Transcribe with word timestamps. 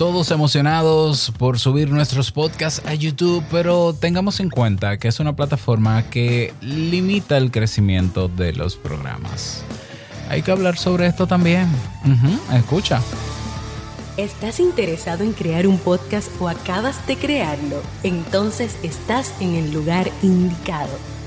Todos 0.00 0.30
emocionados 0.30 1.30
por 1.36 1.58
subir 1.58 1.90
nuestros 1.90 2.32
podcasts 2.32 2.80
a 2.86 2.94
YouTube, 2.94 3.44
pero 3.50 3.92
tengamos 3.92 4.40
en 4.40 4.48
cuenta 4.48 4.96
que 4.96 5.08
es 5.08 5.20
una 5.20 5.36
plataforma 5.36 6.04
que 6.04 6.54
limita 6.62 7.36
el 7.36 7.50
crecimiento 7.50 8.28
de 8.28 8.54
los 8.54 8.76
programas. 8.76 9.62
Hay 10.30 10.40
que 10.40 10.52
hablar 10.52 10.78
sobre 10.78 11.06
esto 11.06 11.26
también. 11.26 11.68
Escucha. 12.50 13.02
¿Estás 14.16 14.58
interesado 14.58 15.22
en 15.22 15.34
crear 15.34 15.66
un 15.66 15.76
podcast 15.76 16.30
o 16.40 16.48
acabas 16.48 17.06
de 17.06 17.16
crearlo? 17.16 17.82
Entonces 18.02 18.78
estás 18.82 19.34
en 19.38 19.54
el 19.54 19.70
lugar 19.70 20.10
indicado. 20.22 20.96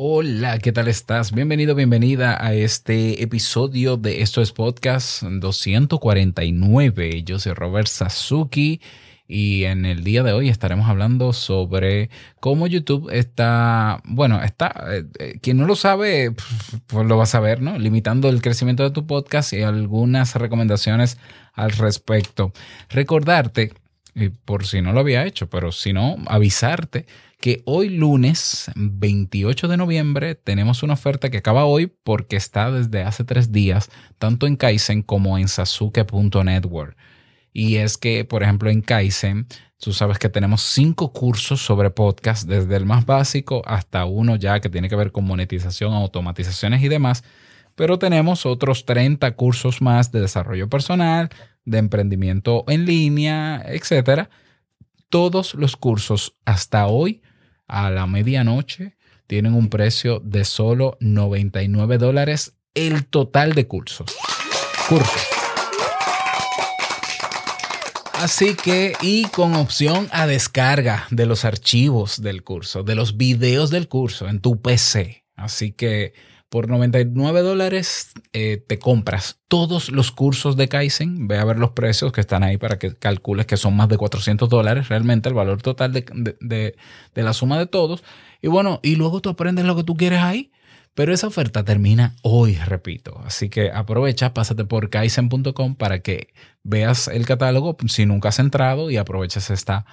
Hola, 0.00 0.60
¿qué 0.60 0.70
tal 0.70 0.86
estás? 0.86 1.32
Bienvenido, 1.32 1.74
bienvenida 1.74 2.38
a 2.40 2.54
este 2.54 3.20
episodio 3.20 3.96
de 3.96 4.22
Esto 4.22 4.40
es 4.40 4.52
Podcast 4.52 5.24
249. 5.24 7.24
Yo 7.24 7.40
soy 7.40 7.52
Robert 7.52 7.88
Sasuki 7.88 8.80
y 9.26 9.64
en 9.64 9.86
el 9.86 10.04
día 10.04 10.22
de 10.22 10.32
hoy 10.32 10.50
estaremos 10.50 10.88
hablando 10.88 11.32
sobre 11.32 12.10
cómo 12.38 12.68
YouTube 12.68 13.10
está, 13.10 14.00
bueno, 14.04 14.40
está, 14.40 14.84
eh, 14.88 15.04
eh, 15.18 15.40
quien 15.42 15.56
no 15.56 15.66
lo 15.66 15.74
sabe, 15.74 16.32
pues 16.86 17.04
lo 17.04 17.16
va 17.16 17.24
a 17.24 17.26
saber, 17.26 17.60
¿no? 17.60 17.76
Limitando 17.76 18.28
el 18.28 18.40
crecimiento 18.40 18.84
de 18.84 18.92
tu 18.92 19.04
podcast 19.04 19.52
y 19.52 19.62
algunas 19.62 20.36
recomendaciones 20.36 21.18
al 21.54 21.72
respecto. 21.72 22.52
Recordarte, 22.88 23.72
por 24.44 24.64
si 24.64 24.80
no 24.80 24.92
lo 24.92 25.00
había 25.00 25.26
hecho, 25.26 25.50
pero 25.50 25.72
si 25.72 25.92
no, 25.92 26.18
avisarte 26.28 27.06
que 27.40 27.62
hoy 27.66 27.88
lunes 27.88 28.70
28 28.74 29.68
de 29.68 29.76
noviembre 29.76 30.34
tenemos 30.34 30.82
una 30.82 30.94
oferta 30.94 31.30
que 31.30 31.38
acaba 31.38 31.64
hoy 31.64 31.86
porque 31.86 32.36
está 32.36 32.70
desde 32.70 33.02
hace 33.02 33.22
tres 33.22 33.52
días, 33.52 33.90
tanto 34.18 34.46
en 34.46 34.56
Kaizen 34.56 35.02
como 35.02 35.38
en 35.38 35.46
sasuke.network. 35.46 36.96
Y 37.52 37.76
es 37.76 37.96
que, 37.96 38.24
por 38.24 38.42
ejemplo, 38.42 38.70
en 38.70 38.82
Kaizen, 38.82 39.46
tú 39.78 39.92
sabes 39.92 40.18
que 40.18 40.28
tenemos 40.28 40.62
cinco 40.62 41.12
cursos 41.12 41.62
sobre 41.62 41.90
podcast, 41.90 42.48
desde 42.48 42.74
el 42.76 42.86
más 42.86 43.06
básico 43.06 43.62
hasta 43.66 44.04
uno 44.04 44.34
ya 44.36 44.60
que 44.60 44.68
tiene 44.68 44.88
que 44.88 44.96
ver 44.96 45.12
con 45.12 45.24
monetización, 45.24 45.92
automatizaciones 45.94 46.82
y 46.82 46.88
demás. 46.88 47.22
Pero 47.76 48.00
tenemos 48.00 48.46
otros 48.46 48.84
30 48.84 49.36
cursos 49.36 49.80
más 49.80 50.10
de 50.10 50.20
desarrollo 50.20 50.68
personal, 50.68 51.28
de 51.64 51.78
emprendimiento 51.78 52.64
en 52.66 52.84
línea, 52.84 53.62
etcétera. 53.64 54.28
Todos 55.08 55.54
los 55.54 55.76
cursos 55.76 56.34
hasta 56.44 56.88
hoy 56.88 57.22
a 57.68 57.90
la 57.90 58.06
medianoche 58.06 58.96
tienen 59.26 59.54
un 59.54 59.68
precio 59.68 60.20
de 60.24 60.44
solo 60.44 60.96
99 61.00 61.98
dólares 61.98 62.54
el 62.74 63.06
total 63.06 63.54
de 63.54 63.66
cursos. 63.66 64.16
Cursos. 64.88 65.28
Así 68.14 68.56
que, 68.56 68.94
y 69.00 69.26
con 69.26 69.54
opción 69.54 70.08
a 70.10 70.26
descarga 70.26 71.06
de 71.10 71.24
los 71.24 71.44
archivos 71.44 72.20
del 72.20 72.42
curso, 72.42 72.82
de 72.82 72.96
los 72.96 73.16
videos 73.16 73.70
del 73.70 73.86
curso 73.86 74.28
en 74.28 74.40
tu 74.40 74.60
PC. 74.60 75.24
Así 75.36 75.70
que 75.70 76.14
por 76.48 76.68
99 76.68 77.42
dólares 77.42 78.12
eh, 78.32 78.62
te 78.66 78.78
compras 78.78 79.40
todos 79.48 79.90
los 79.90 80.10
cursos 80.12 80.56
de 80.56 80.68
Kaizen. 80.68 81.28
Ve 81.28 81.38
a 81.38 81.44
ver 81.44 81.58
los 81.58 81.70
precios 81.70 82.12
que 82.12 82.20
están 82.20 82.42
ahí 82.42 82.56
para 82.56 82.78
que 82.78 82.96
calcules 82.96 83.46
que 83.46 83.56
son 83.56 83.76
más 83.76 83.88
de 83.88 83.98
400 83.98 84.48
dólares 84.48 84.88
realmente 84.88 85.28
el 85.28 85.34
valor 85.34 85.60
total 85.60 85.92
de, 85.92 86.04
de, 86.40 86.76
de, 87.14 87.22
la 87.22 87.32
suma 87.32 87.58
de 87.58 87.66
todos. 87.66 88.02
Y 88.40 88.48
bueno, 88.48 88.80
y 88.82 88.96
luego 88.96 89.20
tú 89.20 89.28
aprendes 89.28 89.64
lo 89.66 89.76
que 89.76 89.84
tú 89.84 89.94
quieres 89.94 90.20
ahí. 90.20 90.50
Pero 90.94 91.14
esa 91.14 91.28
oferta 91.28 91.64
termina 91.64 92.16
hoy, 92.22 92.56
repito. 92.56 93.20
Así 93.24 93.48
que 93.50 93.70
aprovecha, 93.70 94.34
pásate 94.34 94.64
por 94.64 94.90
kaizen.com 94.90 95.76
para 95.76 96.00
que 96.00 96.34
veas 96.64 97.06
el 97.06 97.24
catálogo 97.24 97.76
si 97.86 98.04
nunca 98.04 98.30
has 98.30 98.40
entrado 98.40 98.90
y 98.90 98.96
aproveches 98.96 99.50
esta, 99.50 99.86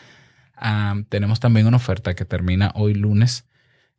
Tenemos 1.09 1.41
también 1.41 1.67
una 1.67 1.77
oferta 1.77 2.15
que 2.15 2.25
termina 2.25 2.71
hoy 2.75 2.95
lunes 2.95 3.49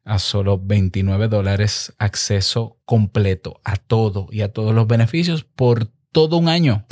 a 0.06 0.20
solo 0.20 0.60
29 0.60 1.28
dólares 1.28 1.94
acceso 1.98 2.78
completo 2.86 3.62
a 3.64 3.78
todo 3.78 4.28
y 4.32 4.42
a 4.42 4.52
todos 4.52 4.74
los 4.74 4.88
beneficios 4.88 5.44
por 5.44 5.88
todo 6.12 6.38
un 6.38 6.50
año. 6.50 6.86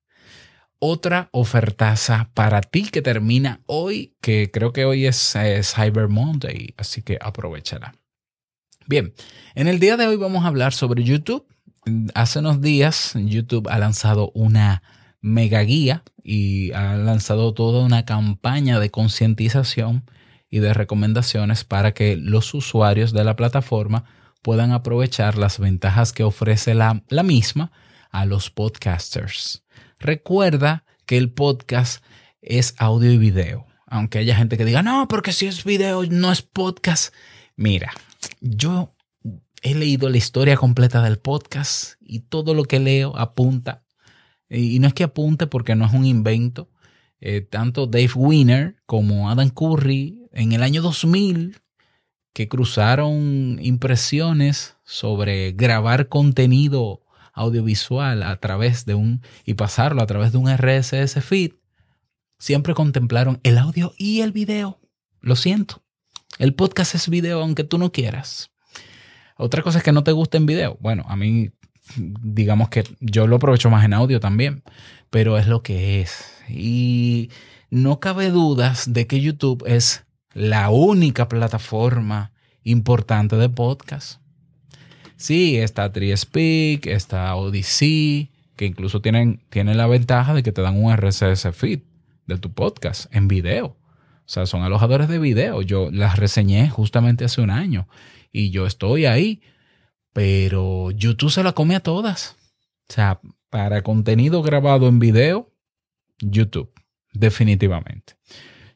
Otra 0.87 1.31
ofertaza 1.33 2.29
para 2.35 2.61
ti 2.61 2.91
que 2.93 3.01
termina 3.01 3.63
hoy, 3.65 4.13
que 4.21 4.51
creo 4.53 4.75
que 4.75 4.85
hoy 4.85 5.07
es 5.07 5.17
Cyber 5.63 6.09
Monday, 6.09 6.75
así 6.77 7.01
que 7.01 7.17
aprovechala. 7.23 7.95
Bien, 8.87 9.15
en 9.55 9.67
el 9.67 9.81
día 9.81 9.97
de 9.97 10.07
hoy 10.07 10.17
vamos 10.17 10.45
a 10.45 10.49
hablar 10.49 10.75
sobre 10.75 11.03
YouTube. 11.03 11.47
Hace 12.13 12.41
unos 12.41 12.61
días 12.61 13.15
YouTube 13.17 13.67
ha 13.71 13.79
lanzado 13.79 14.31
una 14.35 14.83
mega 15.23 15.63
guía 15.63 16.03
y 16.23 16.71
ha 16.73 16.97
lanzado 16.97 17.55
toda 17.55 17.83
una 17.83 18.05
campaña 18.05 18.79
de 18.79 18.91
concientización 18.91 20.05
y 20.51 20.59
de 20.59 20.75
recomendaciones 20.75 21.65
para 21.65 21.95
que 21.95 22.19
los 22.19 22.53
usuarios 22.53 23.15
de 23.15 23.25
la 23.25 23.37
plataforma 23.37 24.05
puedan 24.43 24.73
aprovechar 24.73 25.39
las 25.39 25.59
ventajas 25.59 26.13
que 26.13 26.25
ofrece 26.25 26.75
la, 26.75 27.03
la 27.09 27.23
misma 27.23 27.73
a 28.11 28.27
los 28.27 28.51
podcasters. 28.51 29.65
Recuerda 30.05 30.85
que 31.07 31.17
el 31.17 31.31
podcast 31.31 32.05
es 32.43 32.75
audio 32.77 33.11
y 33.11 33.17
video. 33.17 33.67
Aunque 33.87 34.19
haya 34.19 34.37
gente 34.37 34.59
que 34.59 34.67
diga, 34.67 34.83
no, 34.83 35.09
porque 35.09 35.33
si 35.33 35.47
es 35.47 35.65
video 35.65 36.05
no 36.05 36.31
es 36.31 36.43
podcast. 36.43 37.15
Mira, 37.57 37.91
yo 38.43 38.95
he 39.63 39.75
leído 39.75 40.11
la 40.11 40.19
historia 40.19 40.59
completa 40.59 41.01
del 41.01 41.17
podcast 41.17 41.95
y 42.01 42.21
todo 42.21 42.53
lo 42.53 42.65
que 42.65 42.81
leo 42.81 43.17
apunta. 43.17 43.87
Y 44.51 44.79
no 44.79 44.89
es 44.89 44.93
que 44.93 45.05
apunte 45.05 45.47
porque 45.47 45.75
no 45.75 45.87
es 45.87 45.95
un 45.95 46.05
invento. 46.05 46.69
Eh, 47.19 47.41
tanto 47.41 47.87
Dave 47.87 48.13
Winner 48.15 48.77
como 48.85 49.31
Adam 49.31 49.49
Curry 49.49 50.29
en 50.33 50.53
el 50.53 50.63
año 50.63 50.83
2000 50.83 51.63
que 52.35 52.47
cruzaron 52.47 53.59
impresiones 53.63 54.77
sobre 54.85 55.53
grabar 55.53 56.11
contenido 56.11 57.04
audiovisual 57.35 58.23
a 58.23 58.37
través 58.37 58.87
de 58.87 58.95
un 58.95 59.23
y 59.45 59.55
pasarlo 59.55 60.03
a 60.03 60.07
través 60.07 60.33
de 60.33 60.39
un 60.39 60.49
RSS 60.49 61.23
feed, 61.23 61.53
siempre 62.39 62.75
contemplaron 62.75 63.41
el 63.43 63.59
audio 63.59 63.93
y 63.99 64.21
el 64.21 64.33
video. 64.33 64.81
Lo 65.21 65.37
siento. 65.37 65.83
El 66.39 66.55
podcast 66.55 66.95
es 66.95 67.09
video 67.09 67.43
aunque 67.43 67.65
tú 67.65 67.79
no 67.79 67.93
quieras. 67.93 68.51
Otra 69.37 69.63
cosa 69.63 69.79
es 69.79 69.85
que 69.85 69.93
no 69.93 70.05
te 70.05 70.13
guste 70.13 70.37
en 70.37 70.47
video. 70.47 70.79
Bueno, 70.81 71.05
a 71.09 71.17
mí 71.17 71.51
digamos 71.97 72.69
que 72.69 72.85
yo 73.01 73.27
lo 73.27 73.37
aprovecho 73.37 73.71
más 73.71 73.85
en 73.85 73.95
audio 73.95 74.21
también, 74.21 74.63
pero 75.11 75.39
es 75.39 75.47
lo 75.47 75.63
que 75.63 76.01
es. 76.01 76.33
Y 76.49 77.31
no 77.71 78.01
cabe 78.01 78.31
dudas 78.31 78.93
de 78.93 79.07
que 79.07 79.21
YouTube 79.21 79.65
es 79.67 80.05
la 80.33 80.71
única 80.71 81.29
plataforma 81.29 82.33
importante 82.63 83.37
de 83.37 83.49
podcast. 83.49 84.21
Sí, 85.25 85.57
está 85.57 85.91
TreeSpeak, 85.91 86.87
está 86.87 87.35
Odyssey, 87.35 88.31
que 88.57 88.67
incluso 88.67 89.01
tienen, 89.01 89.41
tienen 89.49 89.79
la 89.79 89.87
ventaja 89.87 90.35
de 90.35 90.43
que 90.43 90.53
te 90.53 90.61
dan 90.61 90.77
un 90.77 90.95
RSS 90.95 91.51
feed 91.55 91.81
de 92.27 92.37
tu 92.37 92.53
podcast 92.53 93.07
en 93.11 93.27
video. 93.27 93.69
O 93.69 94.27
sea, 94.27 94.45
son 94.45 94.65
alojadores 94.65 95.09
de 95.09 95.19
video. 95.19 95.63
Yo 95.63 95.91
las 95.91 96.19
reseñé 96.19 96.69
justamente 96.69 97.25
hace 97.25 97.41
un 97.41 97.49
año 97.49 97.89
y 98.33 98.51
yo 98.51 98.67
estoy 98.67 99.07
ahí, 99.07 99.41
pero 100.13 100.91
YouTube 100.91 101.31
se 101.31 101.43
la 101.43 101.53
come 101.53 101.75
a 101.75 101.81
todas. 101.81 102.37
O 102.91 102.93
sea, 102.93 103.19
para 103.49 103.81
contenido 103.81 104.43
grabado 104.43 104.89
en 104.89 104.99
video, 104.99 105.51
YouTube, 106.21 106.71
definitivamente. 107.15 108.19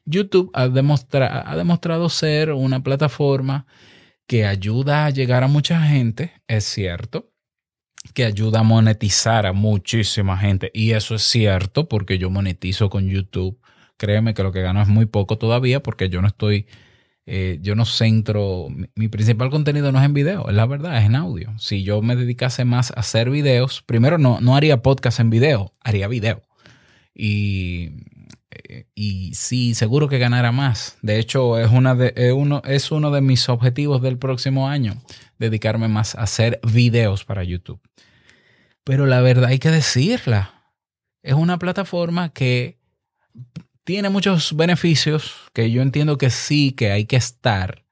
YouTube 0.07 0.51
ha, 0.55 0.63
ha 0.63 1.57
demostrado 1.57 2.09
ser 2.09 2.53
una 2.53 2.83
plataforma 2.83 3.67
que 4.29 4.47
ayuda 4.47 5.07
a 5.07 5.11
llegar 5.11 5.43
a 5.43 5.49
mucha 5.49 5.81
gente, 5.83 6.33
es 6.47 6.65
cierto, 6.65 7.33
que 8.13 8.27
ayuda 8.27 8.61
a 8.61 8.63
monetizar 8.63 9.47
a 9.47 9.55
muchísima 9.55 10.37
gente. 10.37 10.71
Y 10.75 10.93
eso 10.93 11.15
es 11.15 11.23
cierto 11.23 11.89
porque 11.89 12.19
yo 12.19 12.29
monetizo 12.31 12.91
con 12.91 13.09
YouTube. 13.09 13.59
Créeme 13.97 14.35
que 14.35 14.43
lo 14.43 14.53
que 14.53 14.61
gano 14.61 14.83
es 14.83 14.89
muy 14.89 15.07
poco 15.07 15.39
todavía 15.39 15.83
porque 15.83 16.11
yo 16.11 16.21
no 16.21 16.29
estoy, 16.29 16.67
eh, 17.25 17.59
yo 17.63 17.75
no 17.75 17.87
centro, 17.87 18.69
mi, 18.95 19.09
principal 19.09 19.49
contenido 19.49 19.93
no 19.93 19.99
es 19.99 20.05
en 20.05 20.15
video, 20.15 20.49
es 20.51 20.55
la 20.55 20.67
verdad, 20.67 20.99
es 20.99 21.07
en 21.07 21.17
audio. 21.17 21.59
Si 21.59 21.83
yo 21.83 22.03
me 22.03 22.15
dedicase 22.15 22.67
más 22.67 22.91
a 22.91 23.01
hacer 23.01 23.31
videos, 23.31 23.81
primero 23.83 24.19
no, 24.19 24.41
no 24.43 24.57
haría 24.57 24.83
podcast 24.83 25.21
en 25.21 25.31
video, 25.31 25.73
haría 25.81 26.07
video. 26.07 26.43
Y, 27.15 27.93
y 28.95 29.35
sí, 29.35 29.75
seguro 29.75 30.09
que 30.09 30.19
ganara 30.19 30.53
más. 30.53 30.97
De 31.03 31.19
hecho, 31.19 31.59
es, 31.59 31.71
una 31.71 31.95
de, 31.95 32.33
uno, 32.33 32.63
es 32.65 32.91
uno 32.91 33.11
de 33.11 33.21
mis 33.21 33.49
objetivos 33.49 34.03
del 34.03 34.19
próximo 34.19 34.69
año, 34.69 35.03
dedicarme 35.39 35.89
más 35.89 36.15
a 36.15 36.23
hacer 36.23 36.61
videos 36.63 37.25
para 37.25 37.45
YouTube. 37.45 37.81
Pero 38.85 39.07
la 39.07 39.21
verdad 39.21 39.51
hay 39.51 39.59
que 39.59 39.71
decirla. 39.71 40.73
Es 41.23 41.35
una 41.35 41.59
plataforma 41.59 42.31
que 42.31 42.79
tiene 43.85 44.09
muchos 44.09 44.57
beneficios, 44.57 45.35
que 45.53 45.71
yo 45.71 45.83
entiendo 45.83 46.19
que 46.19 46.31
sí, 46.31 46.73
que 46.73 46.91
hay 46.91 47.05
que 47.05 47.17
estar, 47.17 47.85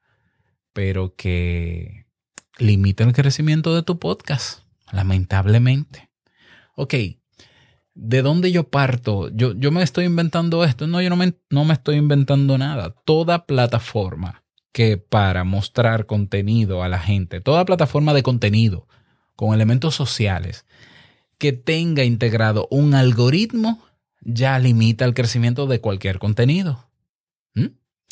pero 0.73 1.15
que 1.15 2.07
limita 2.57 3.03
el 3.03 3.13
crecimiento 3.13 3.75
de 3.75 3.83
tu 3.83 3.99
podcast, 3.99 4.61
lamentablemente. 4.91 6.09
Ok, 6.75 6.93
¿de 7.97 8.21
dónde 8.21 8.51
yo 8.51 8.69
parto? 8.69 9.29
Yo, 9.29 9.53
yo 9.53 9.71
me 9.71 9.83
estoy 9.83 10.05
inventando 10.05 10.63
esto. 10.63 10.87
No, 10.87 11.01
yo 11.01 11.09
no 11.09 11.15
me, 11.15 11.33
no 11.49 11.65
me 11.65 11.73
estoy 11.73 11.95
inventando 11.95 12.57
nada. 12.57 12.95
Toda 13.05 13.45
plataforma 13.45 14.43
que 14.71 14.97
para 14.97 15.43
mostrar 15.43 16.05
contenido 16.05 16.83
a 16.83 16.89
la 16.89 16.99
gente, 16.99 17.41
toda 17.41 17.65
plataforma 17.65 18.13
de 18.13 18.23
contenido 18.23 18.87
con 19.35 19.53
elementos 19.53 19.95
sociales, 19.95 20.65
que 21.39 21.51
tenga 21.51 22.03
integrado 22.03 22.67
un 22.71 22.93
algoritmo 22.93 23.83
ya 24.21 24.59
limita 24.59 25.05
el 25.05 25.13
crecimiento 25.13 25.67
de 25.67 25.79
cualquier 25.79 26.19
contenido. 26.19 26.89
¿Mm? 27.55 27.67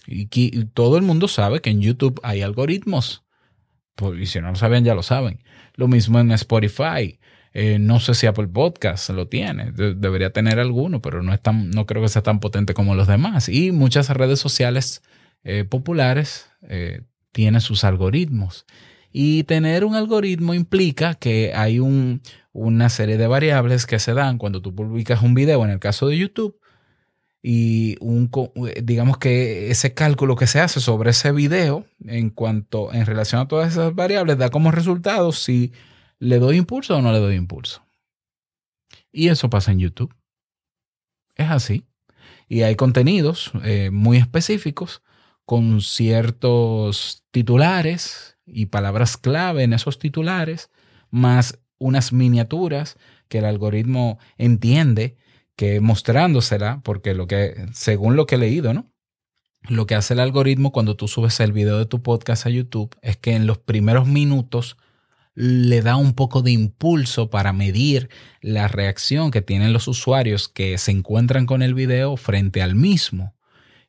Y, 0.08 0.66
todo 0.74 0.98
el 0.98 1.04
mundo 1.04 1.28
sabe 1.28 1.62
que 1.62 1.70
en 1.70 1.82
YouTube 1.82 2.20
hay 2.24 2.42
algoritmos. 2.42 3.24
Pues, 3.96 4.20
y 4.20 4.26
si 4.26 4.40
no 4.40 4.50
lo 4.50 4.56
saben, 4.56 4.86
ya 4.86 4.96
lo 4.96 5.04
saben. 5.04 5.44
Lo 5.76 5.88
mismo 5.88 6.20
en 6.20 6.32
Spotify. 6.32 7.20
Eh, 7.58 7.80
no 7.80 8.02
sé 8.02 8.16
si 8.16 8.28
Apple 8.28 8.50
Podcast 8.50 9.10
lo 9.12 9.30
tiene. 9.30 9.72
debería 9.72 10.32
tener 10.32 10.60
alguno, 10.60 11.02
pero 11.02 11.24
no, 11.24 11.34
es 11.34 11.42
tan, 11.42 11.70
no 11.72 11.86
creo 11.86 12.02
que 12.02 12.10
sea 12.10 12.22
tan 12.22 12.42
potente 12.42 12.74
como 12.74 12.96
los 12.96 13.08
demás. 13.08 13.48
Y 13.48 13.72
muchas 13.72 14.10
redes 14.10 14.40
sociales 14.40 15.02
eh, 15.46 15.64
populares 15.64 16.48
eh, 16.64 17.04
tienen 17.32 17.62
sus 17.62 17.86
algoritmos. 17.86 18.66
Y 19.10 19.44
tener 19.44 19.86
un 19.86 19.96
algoritmo 19.96 20.54
implica 20.54 21.16
que 21.16 21.54
hay 21.56 21.80
un, 21.80 22.22
una 22.52 22.90
serie 22.90 23.18
de 23.18 23.28
variables 23.28 23.86
que 23.86 24.00
se 24.00 24.14
dan 24.14 24.38
cuando 24.38 24.62
tú 24.62 24.76
publicas 24.76 25.22
un 25.22 25.34
video, 25.34 25.64
en 25.64 25.72
el 25.72 25.80
caso 25.80 26.10
de 26.10 26.18
YouTube, 26.18 26.60
y 27.42 27.96
un, 28.02 28.30
digamos 28.84 29.18
que 29.18 29.72
ese 29.72 29.94
cálculo 29.94 30.36
que 30.36 30.48
se 30.48 30.60
hace 30.60 30.82
sobre 30.82 31.12
ese 31.12 31.32
video 31.32 31.86
en 32.04 32.32
cuanto 32.32 32.94
en 32.94 33.06
relación 33.06 33.40
a 33.40 33.48
todas 33.48 33.72
esas 33.72 33.96
variables 33.96 34.38
da 34.38 34.50
como 34.50 34.72
resultado 34.72 35.32
si 35.32 35.72
le 36.20 36.40
doy 36.40 36.58
impulso 36.58 36.98
o 36.98 37.02
no 37.02 37.12
le 37.12 37.20
doy 37.20 37.36
impulso. 37.36 37.84
Y 39.12 39.30
eso 39.30 39.50
pasa 39.50 39.72
en 39.72 39.80
YouTube. 39.80 40.14
Es 41.36 41.50
así. 41.50 41.86
Y 42.48 42.62
hay 42.62 42.76
contenidos 42.76 43.52
eh, 43.64 43.90
muy 43.92 44.18
específicos 44.18 45.02
con 45.46 45.82
ciertos 45.82 47.24
titulares 47.32 48.38
y 48.46 48.68
palabras 48.68 49.18
clave 49.18 49.64
en 49.64 49.74
esos 49.74 50.00
titulares, 50.00 50.70
más 51.10 51.60
unas 51.78 52.14
miniaturas 52.14 52.98
que 53.28 53.40
el 53.40 53.46
algoritmo 53.46 54.20
entiende 54.38 55.18
que 55.56 55.80
mostrándosela, 55.80 56.82
porque 56.84 57.14
lo 57.14 57.28
que, 57.28 57.68
según 57.74 58.16
lo 58.16 58.26
que 58.26 58.36
he 58.36 58.40
leído, 58.40 58.74
¿no? 58.74 58.92
Lo 59.68 59.88
que 59.88 59.96
hace 59.96 60.14
el 60.14 60.20
algoritmo 60.20 60.72
cuando 60.72 60.96
tú 60.96 61.08
subes 61.08 61.40
el 61.40 61.52
video 61.52 61.80
de 61.80 61.86
tu 61.86 62.04
podcast 62.04 62.46
a 62.46 62.50
YouTube 62.50 62.96
es 63.02 63.18
que 63.18 63.34
en 63.34 63.48
los 63.48 63.58
primeros 63.58 64.08
minutos 64.08 64.78
le 65.36 65.82
da 65.82 65.98
un 65.98 66.14
poco 66.14 66.42
de 66.42 66.52
impulso 66.52 67.30
para 67.30 67.52
medir 67.52 68.10
la 68.42 68.70
reacción 68.70 69.32
que 69.32 69.42
tienen 69.42 69.74
los 69.74 69.88
usuarios 69.88 70.48
que 70.48 70.78
se 70.78 70.92
encuentran 70.92 71.46
con 71.46 71.62
el 71.62 71.74
video 71.74 72.16
frente 72.16 72.62
al 72.62 72.76
mismo. 72.76 73.36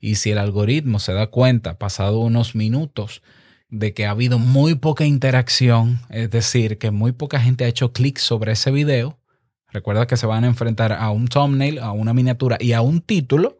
Y 0.00 0.16
si 0.16 0.32
el 0.32 0.38
algoritmo 0.38 0.98
se 0.98 1.12
da 1.12 1.28
cuenta, 1.28 1.78
pasado 1.78 2.18
unos 2.18 2.54
minutos, 2.54 3.22
de 3.70 3.94
que 3.94 4.06
ha 4.06 4.10
habido 4.10 4.38
muy 4.38 4.74
poca 4.74 5.04
interacción, 5.04 6.00
es 6.10 6.30
decir, 6.30 6.78
que 6.78 6.90
muy 6.90 7.12
poca 7.12 7.40
gente 7.40 7.64
ha 7.64 7.68
hecho 7.68 7.92
clic 7.92 8.18
sobre 8.18 8.52
ese 8.52 8.70
video. 8.70 9.18
Recuerda 9.70 10.06
que 10.06 10.16
se 10.16 10.26
van 10.26 10.44
a 10.44 10.48
enfrentar 10.48 10.92
a 10.92 11.10
un 11.10 11.28
thumbnail, 11.28 11.78
a 11.78 11.92
una 11.92 12.12
miniatura 12.12 12.56
y 12.60 12.72
a 12.72 12.82
un 12.82 13.00
título. 13.00 13.58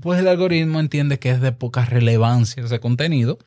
Pues 0.00 0.20
el 0.20 0.28
algoritmo 0.28 0.80
entiende 0.80 1.18
que 1.18 1.30
es 1.30 1.40
de 1.40 1.52
poca 1.52 1.84
relevancia 1.84 2.64
ese 2.64 2.80
contenido 2.80 3.38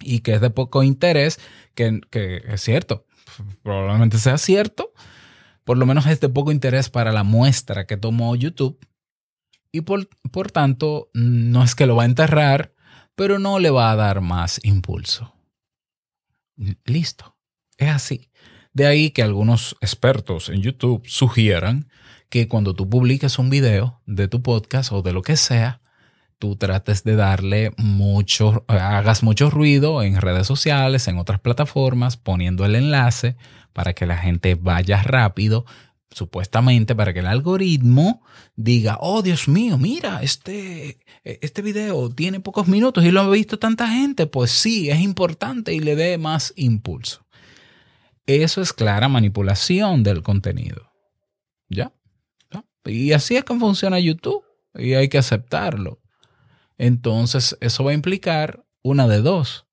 y 0.00 0.20
que 0.20 0.34
es 0.34 0.40
de 0.40 0.50
poco 0.50 0.82
interés, 0.82 1.40
que, 1.74 2.00
es 2.46 2.60
cierto, 2.60 3.06
probablemente 3.62 4.18
sea 4.18 4.38
cierto, 4.38 4.92
por 5.64 5.78
lo 5.78 5.86
menos 5.86 6.06
es 6.06 6.20
de 6.20 6.28
poco 6.28 6.52
interés 6.52 6.90
para 6.90 7.12
la 7.12 7.22
muestra 7.22 7.86
que 7.86 7.96
tomó 7.96 8.34
YouTube 8.34 8.78
y 9.70 9.82
por, 9.82 10.08
por 10.30 10.50
tanto 10.50 11.10
no 11.14 11.62
es 11.62 11.74
que 11.74 11.86
lo 11.86 11.96
va 11.96 12.02
a 12.02 12.06
enterrar 12.06 12.72
pero 13.14 13.38
no 13.38 13.58
le 13.58 13.70
va 13.70 13.90
a 13.90 13.96
dar 13.96 14.20
más 14.20 14.60
impulso. 14.64 15.34
Listo, 16.84 17.36
es 17.76 17.90
así. 17.90 18.30
De 18.72 18.86
ahí 18.86 19.10
que 19.10 19.22
algunos 19.22 19.76
expertos 19.80 20.48
en 20.48 20.62
YouTube 20.62 21.06
sugieran 21.06 21.90
que 22.30 22.48
cuando 22.48 22.74
tú 22.74 22.88
publiques 22.88 23.38
un 23.38 23.50
video 23.50 24.00
de 24.06 24.28
tu 24.28 24.42
podcast 24.42 24.92
o 24.92 25.02
de 25.02 25.12
lo 25.12 25.22
que 25.22 25.36
sea, 25.36 25.81
tú 26.42 26.56
trates 26.56 27.04
de 27.04 27.14
darle 27.14 27.70
mucho, 27.76 28.64
hagas 28.66 29.22
mucho 29.22 29.48
ruido 29.48 30.02
en 30.02 30.20
redes 30.20 30.44
sociales, 30.44 31.06
en 31.06 31.18
otras 31.18 31.38
plataformas, 31.38 32.16
poniendo 32.16 32.64
el 32.64 32.74
enlace 32.74 33.36
para 33.72 33.92
que 33.92 34.06
la 34.06 34.16
gente 34.16 34.56
vaya 34.56 35.00
rápido, 35.04 35.66
supuestamente 36.10 36.96
para 36.96 37.12
que 37.12 37.20
el 37.20 37.26
algoritmo 37.26 38.24
diga, 38.56 38.98
oh 39.00 39.22
Dios 39.22 39.46
mío, 39.46 39.78
mira, 39.78 40.20
este, 40.20 40.98
este 41.22 41.62
video 41.62 42.10
tiene 42.10 42.40
pocos 42.40 42.66
minutos 42.66 43.04
y 43.04 43.12
lo 43.12 43.20
ha 43.20 43.30
visto 43.30 43.60
tanta 43.60 43.86
gente, 43.86 44.26
pues 44.26 44.50
sí, 44.50 44.90
es 44.90 44.98
importante 44.98 45.72
y 45.72 45.78
le 45.78 45.94
dé 45.94 46.18
más 46.18 46.52
impulso. 46.56 47.24
Eso 48.26 48.62
es 48.62 48.72
clara 48.72 49.06
manipulación 49.06 50.02
del 50.02 50.24
contenido. 50.24 50.90
¿Ya? 51.68 51.92
Y 52.84 53.12
así 53.12 53.36
es 53.36 53.44
que 53.44 53.56
funciona 53.56 54.00
YouTube 54.00 54.42
y 54.74 54.94
hay 54.94 55.08
que 55.08 55.18
aceptarlo. 55.18 56.01
Entonces, 56.78 57.56
eso 57.60 57.84
va 57.84 57.92
a 57.92 57.94
implicar 57.94 58.64
una 58.82 59.06
de 59.08 59.22
dos 59.22 59.66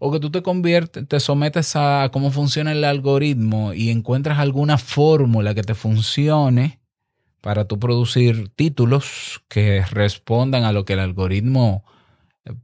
o 0.00 0.10
que 0.10 0.18
tú 0.18 0.30
te 0.30 0.42
conviertes, 0.42 1.06
te 1.06 1.20
sometes 1.20 1.76
a 1.76 2.08
cómo 2.10 2.30
funciona 2.30 2.72
el 2.72 2.84
algoritmo 2.84 3.74
y 3.74 3.90
encuentras 3.90 4.38
alguna 4.38 4.78
fórmula 4.78 5.54
que 5.54 5.62
te 5.62 5.74
funcione 5.74 6.80
para 7.42 7.66
tú 7.66 7.78
producir 7.78 8.48
títulos 8.48 9.42
que 9.48 9.84
respondan 9.90 10.64
a 10.64 10.72
lo 10.72 10.86
que 10.86 10.94
el 10.94 11.00
algoritmo 11.00 11.84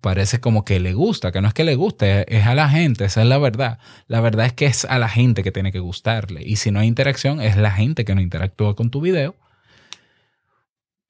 parece 0.00 0.40
como 0.40 0.64
que 0.64 0.80
le 0.80 0.94
gusta, 0.94 1.30
que 1.30 1.42
no 1.42 1.48
es 1.48 1.54
que 1.54 1.64
le 1.64 1.74
guste, 1.74 2.34
es 2.34 2.46
a 2.46 2.54
la 2.54 2.70
gente, 2.70 3.04
esa 3.04 3.20
es 3.20 3.28
la 3.28 3.38
verdad. 3.38 3.78
La 4.08 4.20
verdad 4.20 4.46
es 4.46 4.54
que 4.54 4.64
es 4.64 4.86
a 4.86 4.98
la 4.98 5.08
gente 5.08 5.42
que 5.42 5.52
tiene 5.52 5.72
que 5.72 5.78
gustarle. 5.78 6.42
Y 6.42 6.56
si 6.56 6.70
no 6.70 6.80
hay 6.80 6.88
interacción, 6.88 7.42
es 7.42 7.56
la 7.56 7.70
gente 7.70 8.06
que 8.06 8.14
no 8.14 8.22
interactúa 8.22 8.74
con 8.74 8.90
tu 8.90 9.02
video. 9.02 9.34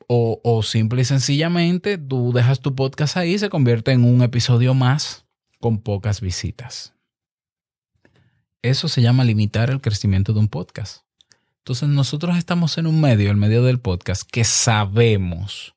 O, 0.09 0.41
o 0.45 0.63
simple 0.63 1.03
y 1.03 1.05
sencillamente 1.05 1.99
tú 1.99 2.33
dejas 2.33 2.61
tu 2.61 2.75
podcast 2.75 3.17
ahí 3.17 3.35
y 3.35 3.39
se 3.39 3.49
convierte 3.49 3.91
en 3.91 4.05
un 4.05 4.23
episodio 4.23 4.73
más 4.73 5.27
con 5.59 5.79
pocas 5.79 6.21
visitas. 6.21 6.95
Eso 8.63 8.89
se 8.89 9.03
llama 9.03 9.25
limitar 9.25 9.71
el 9.71 9.81
crecimiento 9.81 10.33
de 10.33 10.41
un 10.41 10.49
podcast. 10.49 11.07
Entonces 11.59 11.89
nosotros 11.89 12.37
estamos 12.37 12.79
en 12.79 12.87
un 12.87 13.01
medio, 13.01 13.31
el 13.31 13.37
medio 13.37 13.65
del 13.65 13.81
podcast, 13.81 14.23
que 14.31 14.45
sabemos 14.45 15.75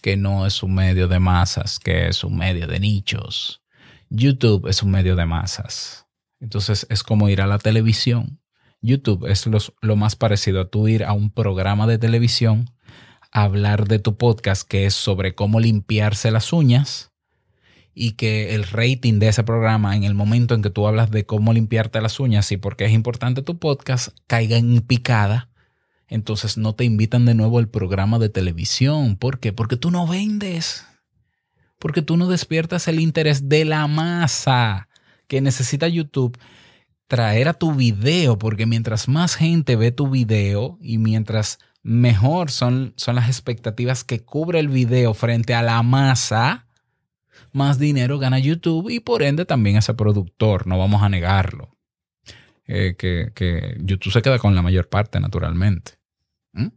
que 0.00 0.16
no 0.16 0.46
es 0.46 0.62
un 0.62 0.74
medio 0.74 1.08
de 1.08 1.18
masas, 1.18 1.78
que 1.78 2.08
es 2.08 2.24
un 2.24 2.38
medio 2.38 2.66
de 2.66 2.80
nichos. 2.80 3.62
YouTube 4.08 4.68
es 4.68 4.82
un 4.82 4.90
medio 4.90 5.16
de 5.16 5.26
masas. 5.26 6.06
Entonces 6.40 6.86
es 6.90 7.02
como 7.02 7.28
ir 7.28 7.40
a 7.40 7.46
la 7.46 7.58
televisión. 7.58 8.40
YouTube 8.80 9.26
es 9.26 9.46
lo 9.46 9.96
más 9.96 10.16
parecido 10.16 10.60
a 10.60 10.68
tú 10.68 10.88
ir 10.88 11.04
a 11.04 11.12
un 11.12 11.30
programa 11.30 11.86
de 11.86 11.98
televisión, 11.98 12.70
hablar 13.44 13.86
de 13.86 13.98
tu 13.98 14.16
podcast 14.16 14.66
que 14.66 14.86
es 14.86 14.94
sobre 14.94 15.34
cómo 15.34 15.60
limpiarse 15.60 16.30
las 16.30 16.52
uñas 16.52 17.12
y 17.94 18.12
que 18.12 18.54
el 18.54 18.64
rating 18.64 19.18
de 19.18 19.28
ese 19.28 19.44
programa 19.44 19.94
en 19.94 20.04
el 20.04 20.14
momento 20.14 20.54
en 20.54 20.62
que 20.62 20.70
tú 20.70 20.86
hablas 20.86 21.10
de 21.10 21.26
cómo 21.26 21.52
limpiarte 21.52 22.00
las 22.00 22.18
uñas 22.18 22.50
y 22.52 22.56
por 22.56 22.76
qué 22.76 22.86
es 22.86 22.92
importante 22.92 23.42
tu 23.42 23.58
podcast 23.58 24.08
caiga 24.26 24.56
en 24.56 24.80
picada, 24.80 25.50
entonces 26.08 26.56
no 26.56 26.74
te 26.74 26.84
invitan 26.84 27.26
de 27.26 27.34
nuevo 27.34 27.58
al 27.58 27.68
programa 27.68 28.18
de 28.18 28.28
televisión. 28.28 29.16
¿Por 29.16 29.38
qué? 29.38 29.52
Porque 29.52 29.76
tú 29.76 29.90
no 29.90 30.06
vendes. 30.06 30.86
Porque 31.78 32.00
tú 32.00 32.16
no 32.16 32.28
despiertas 32.28 32.88
el 32.88 33.00
interés 33.00 33.48
de 33.48 33.64
la 33.64 33.86
masa 33.86 34.88
que 35.26 35.40
necesita 35.40 35.88
YouTube 35.88 36.38
traer 37.06 37.48
a 37.48 37.54
tu 37.54 37.74
video, 37.74 38.38
porque 38.38 38.66
mientras 38.66 39.08
más 39.08 39.36
gente 39.36 39.76
ve 39.76 39.92
tu 39.92 40.08
video 40.08 40.78
y 40.80 40.98
mientras 40.98 41.58
mejor 41.86 42.50
son, 42.50 42.94
son 42.96 43.14
las 43.14 43.28
expectativas 43.28 44.02
que 44.02 44.24
cubre 44.24 44.58
el 44.58 44.66
video 44.66 45.14
frente 45.14 45.54
a 45.54 45.62
la 45.62 45.80
masa, 45.84 46.66
más 47.52 47.78
dinero 47.78 48.18
gana 48.18 48.40
YouTube 48.40 48.90
y 48.90 48.98
por 48.98 49.22
ende 49.22 49.44
también 49.44 49.76
ese 49.76 49.94
productor, 49.94 50.66
no 50.66 50.78
vamos 50.78 51.04
a 51.04 51.08
negarlo. 51.08 51.70
Eh, 52.66 52.96
que, 52.98 53.76
YouTube 53.78 54.12
se 54.12 54.20
queda 54.20 54.40
con 54.40 54.56
la 54.56 54.62
mayor 54.62 54.88
parte 54.88 55.20
naturalmente. 55.20 55.92
¿Mm? 56.54 56.70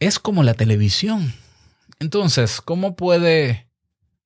Es 0.00 0.18
como 0.18 0.42
la 0.42 0.54
televisión. 0.54 1.32
Entonces, 2.00 2.60
¿cómo 2.60 2.96
puede, 2.96 3.68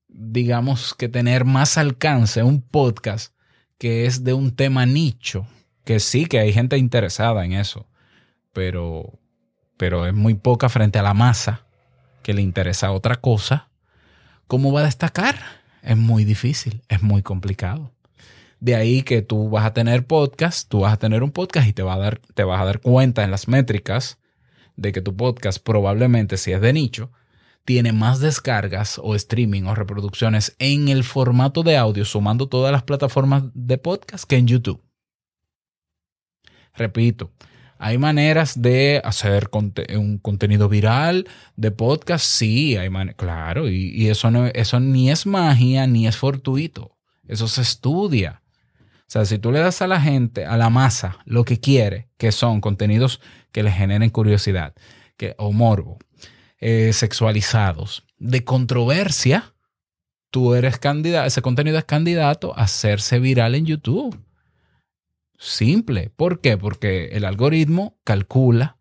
digamos, 0.08 0.94
que 0.94 1.10
tener 1.10 1.44
más 1.44 1.76
alcance 1.76 2.42
un 2.42 2.62
podcast 2.62 3.34
que 3.76 4.06
es 4.06 4.24
de 4.24 4.32
un 4.32 4.56
tema 4.56 4.86
nicho? 4.86 5.46
Que 5.84 6.00
sí, 6.00 6.24
que 6.24 6.38
hay 6.38 6.54
gente 6.54 6.78
interesada 6.78 7.44
en 7.44 7.52
eso, 7.52 7.86
pero, 8.54 9.18
pero 9.76 10.06
es 10.06 10.14
muy 10.14 10.34
poca 10.34 10.68
frente 10.68 10.98
a 10.98 11.02
la 11.02 11.14
masa 11.14 11.62
que 12.22 12.34
le 12.34 12.42
interesa 12.42 12.92
otra 12.92 13.16
cosa 13.16 13.68
¿Cómo 14.46 14.72
va 14.72 14.80
a 14.80 14.84
destacar? 14.84 15.36
Es 15.82 15.96
muy 15.96 16.24
difícil, 16.24 16.82
es 16.88 17.02
muy 17.02 17.22
complicado. 17.22 17.92
De 18.60 18.74
ahí 18.74 19.02
que 19.02 19.22
tú 19.22 19.48
vas 19.48 19.64
a 19.64 19.72
tener 19.72 20.06
podcast, 20.06 20.68
tú 20.68 20.80
vas 20.80 20.92
a 20.92 20.98
tener 20.98 21.22
un 21.22 21.30
podcast 21.30 21.66
y 21.66 21.72
te, 21.72 21.82
va 21.82 21.94
a 21.94 21.98
dar, 21.98 22.20
te 22.34 22.44
vas 22.44 22.60
a 22.60 22.64
dar 22.64 22.80
cuenta 22.80 23.24
en 23.24 23.30
las 23.30 23.48
métricas 23.48 24.18
de 24.76 24.92
que 24.92 25.00
tu 25.00 25.16
podcast 25.16 25.62
probablemente, 25.62 26.36
si 26.36 26.52
es 26.52 26.60
de 26.60 26.72
nicho, 26.72 27.10
tiene 27.64 27.92
más 27.92 28.20
descargas 28.20 29.00
o 29.02 29.14
streaming 29.14 29.62
o 29.64 29.74
reproducciones 29.74 30.54
en 30.58 30.88
el 30.88 31.04
formato 31.04 31.62
de 31.62 31.78
audio, 31.78 32.04
sumando 32.04 32.48
todas 32.48 32.70
las 32.70 32.82
plataformas 32.82 33.44
de 33.54 33.78
podcast 33.78 34.24
que 34.24 34.36
en 34.36 34.46
YouTube. 34.46 34.82
Repito, 36.74 37.30
hay 37.84 37.98
maneras 37.98 38.62
de 38.62 39.02
hacer 39.04 39.50
un 39.52 40.16
contenido 40.16 40.70
viral 40.70 41.28
de 41.54 41.70
podcast, 41.70 42.24
sí, 42.24 42.78
hay 42.78 42.88
claro, 43.14 43.68
y, 43.68 44.08
eso, 44.08 44.30
no, 44.30 44.46
eso 44.46 44.80
ni 44.80 45.10
es 45.10 45.26
magia 45.26 45.86
ni 45.86 46.06
es 46.06 46.16
fortuito, 46.16 46.96
eso 47.28 47.46
se 47.46 47.60
estudia. 47.60 48.40
O 49.00 49.04
sea, 49.06 49.26
si 49.26 49.38
tú 49.38 49.52
le 49.52 49.58
das 49.58 49.82
a 49.82 49.86
la 49.86 50.00
gente, 50.00 50.46
a 50.46 50.56
la 50.56 50.70
masa, 50.70 51.18
lo 51.26 51.44
que 51.44 51.60
quiere, 51.60 52.08
que 52.16 52.32
son 52.32 52.62
contenidos 52.62 53.20
que 53.52 53.62
le 53.62 53.70
generen 53.70 54.08
curiosidad 54.08 54.72
que, 55.18 55.34
o 55.36 55.52
morbo, 55.52 55.98
eh, 56.60 56.90
sexualizados, 56.94 58.06
de 58.16 58.44
controversia, 58.44 59.52
tú 60.30 60.54
eres 60.54 60.78
candidato, 60.78 61.26
ese 61.26 61.42
contenido 61.42 61.76
es 61.76 61.84
candidato 61.84 62.58
a 62.58 62.62
hacerse 62.62 63.18
viral 63.18 63.54
en 63.54 63.66
YouTube. 63.66 64.18
Simple. 65.44 66.08
¿Por 66.08 66.40
qué? 66.40 66.56
Porque 66.56 67.08
el 67.12 67.26
algoritmo 67.26 67.98
calcula, 68.02 68.78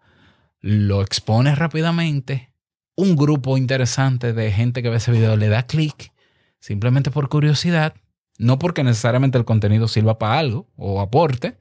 lo 0.62 1.02
expone 1.02 1.54
rápidamente, 1.56 2.54
un 2.96 3.18
grupo 3.18 3.58
interesante 3.58 4.32
de 4.32 4.50
gente 4.50 4.82
que 4.82 4.90
ve 4.90 4.96
ese 4.96 5.12
video 5.12 5.36
le 5.36 5.50
da 5.50 5.64
clic, 5.64 6.14
simplemente 6.62 7.12
por 7.12 7.28
curiosidad, 7.28 7.96
no 8.38 8.60
porque 8.60 8.86
necesariamente 8.86 9.38
el 9.38 9.44
contenido 9.44 9.90
sirva 9.90 10.18
para 10.18 10.40
algo 10.40 10.70
o 10.78 11.02
aporte. 11.02 11.58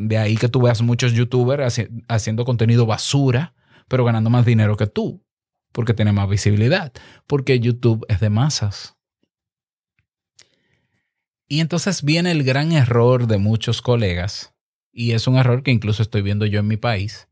de 0.00 0.18
ahí 0.18 0.36
que 0.36 0.50
tú 0.50 0.60
veas 0.60 0.82
muchos 0.82 1.14
youtubers 1.14 1.80
haciendo 2.06 2.44
contenido 2.44 2.84
basura, 2.84 3.54
pero 3.88 4.04
ganando 4.04 4.28
más 4.28 4.44
dinero 4.44 4.76
que 4.76 4.86
tú, 4.86 5.24
porque 5.72 5.94
tiene 5.94 6.12
más 6.12 6.28
visibilidad, 6.28 6.92
porque 7.26 7.58
YouTube 7.58 8.04
es 8.06 8.20
de 8.20 8.28
masas. 8.28 8.99
Y 11.52 11.58
entonces 11.58 12.04
viene 12.04 12.30
el 12.30 12.44
gran 12.44 12.70
error 12.70 13.26
de 13.26 13.38
muchos 13.38 13.82
colegas, 13.82 14.54
y 14.92 15.12
es 15.12 15.26
un 15.26 15.36
error 15.36 15.64
que 15.64 15.72
incluso 15.72 16.00
estoy 16.00 16.22
viendo 16.22 16.46
yo 16.46 16.60
en 16.60 16.68
mi 16.68 16.76
país, 16.76 17.26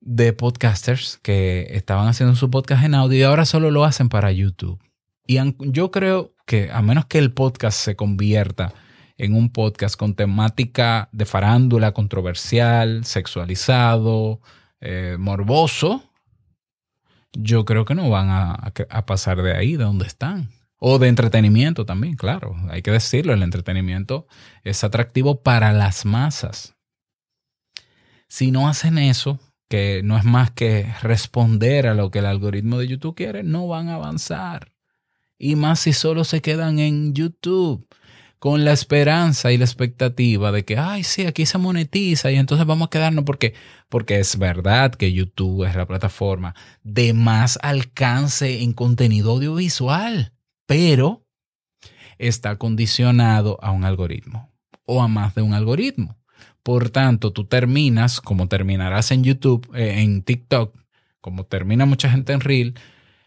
de 0.00 0.32
podcasters 0.32 1.18
que 1.18 1.66
estaban 1.72 2.08
haciendo 2.08 2.34
su 2.34 2.50
podcast 2.50 2.82
en 2.84 2.94
audio 2.94 3.18
y 3.18 3.22
ahora 3.24 3.44
solo 3.44 3.70
lo 3.70 3.84
hacen 3.84 4.08
para 4.08 4.32
YouTube. 4.32 4.82
Y 5.26 5.36
yo 5.58 5.90
creo 5.90 6.32
que 6.46 6.70
a 6.72 6.80
menos 6.80 7.04
que 7.04 7.18
el 7.18 7.30
podcast 7.34 7.78
se 7.78 7.94
convierta 7.94 8.72
en 9.18 9.34
un 9.34 9.52
podcast 9.52 9.94
con 9.94 10.14
temática 10.14 11.10
de 11.12 11.26
farándula 11.26 11.92
controversial, 11.92 13.04
sexualizado, 13.04 14.40
eh, 14.80 15.18
morboso, 15.18 16.10
yo 17.34 17.66
creo 17.66 17.84
que 17.84 17.94
no 17.94 18.08
van 18.08 18.30
a 18.30 19.04
pasar 19.04 19.42
de 19.42 19.54
ahí, 19.54 19.76
de 19.76 19.84
donde 19.84 20.06
están. 20.06 20.48
O 20.78 20.98
de 20.98 21.08
entretenimiento 21.08 21.84
también, 21.84 22.14
claro, 22.14 22.54
hay 22.70 22.82
que 22.82 22.92
decirlo, 22.92 23.32
el 23.32 23.42
entretenimiento 23.42 24.28
es 24.62 24.84
atractivo 24.84 25.42
para 25.42 25.72
las 25.72 26.04
masas. 26.04 26.76
Si 28.28 28.52
no 28.52 28.68
hacen 28.68 28.96
eso, 28.98 29.40
que 29.68 30.02
no 30.04 30.16
es 30.16 30.24
más 30.24 30.52
que 30.52 30.92
responder 31.02 31.88
a 31.88 31.94
lo 31.94 32.10
que 32.10 32.20
el 32.20 32.26
algoritmo 32.26 32.78
de 32.78 32.86
YouTube 32.86 33.16
quiere, 33.16 33.42
no 33.42 33.66
van 33.66 33.88
a 33.88 33.94
avanzar. 33.94 34.72
Y 35.36 35.56
más 35.56 35.80
si 35.80 35.92
solo 35.92 36.24
se 36.24 36.42
quedan 36.42 36.78
en 36.78 37.12
YouTube 37.12 37.86
con 38.38 38.64
la 38.64 38.72
esperanza 38.72 39.50
y 39.50 39.58
la 39.58 39.64
expectativa 39.64 40.52
de 40.52 40.64
que, 40.64 40.78
ay, 40.78 41.02
sí, 41.02 41.26
aquí 41.26 41.44
se 41.44 41.58
monetiza 41.58 42.30
y 42.30 42.36
entonces 42.36 42.66
vamos 42.66 42.86
a 42.86 42.90
quedarnos 42.90 43.24
porque, 43.24 43.54
porque 43.88 44.20
es 44.20 44.38
verdad 44.38 44.94
que 44.94 45.12
YouTube 45.12 45.64
es 45.64 45.74
la 45.74 45.86
plataforma 45.86 46.54
de 46.84 47.14
más 47.14 47.58
alcance 47.62 48.62
en 48.62 48.72
contenido 48.72 49.32
audiovisual 49.32 50.37
pero 50.68 51.24
está 52.18 52.56
condicionado 52.56 53.58
a 53.62 53.72
un 53.72 53.84
algoritmo 53.84 54.52
o 54.84 55.02
a 55.02 55.08
más 55.08 55.34
de 55.34 55.40
un 55.40 55.54
algoritmo. 55.54 56.18
Por 56.62 56.90
tanto, 56.90 57.32
tú 57.32 57.46
terminas, 57.46 58.20
como 58.20 58.48
terminarás 58.48 59.10
en 59.10 59.24
YouTube, 59.24 59.66
eh, 59.74 60.02
en 60.02 60.22
TikTok, 60.22 60.76
como 61.22 61.44
termina 61.44 61.86
mucha 61.86 62.10
gente 62.10 62.34
en 62.34 62.40
Reel, 62.40 62.74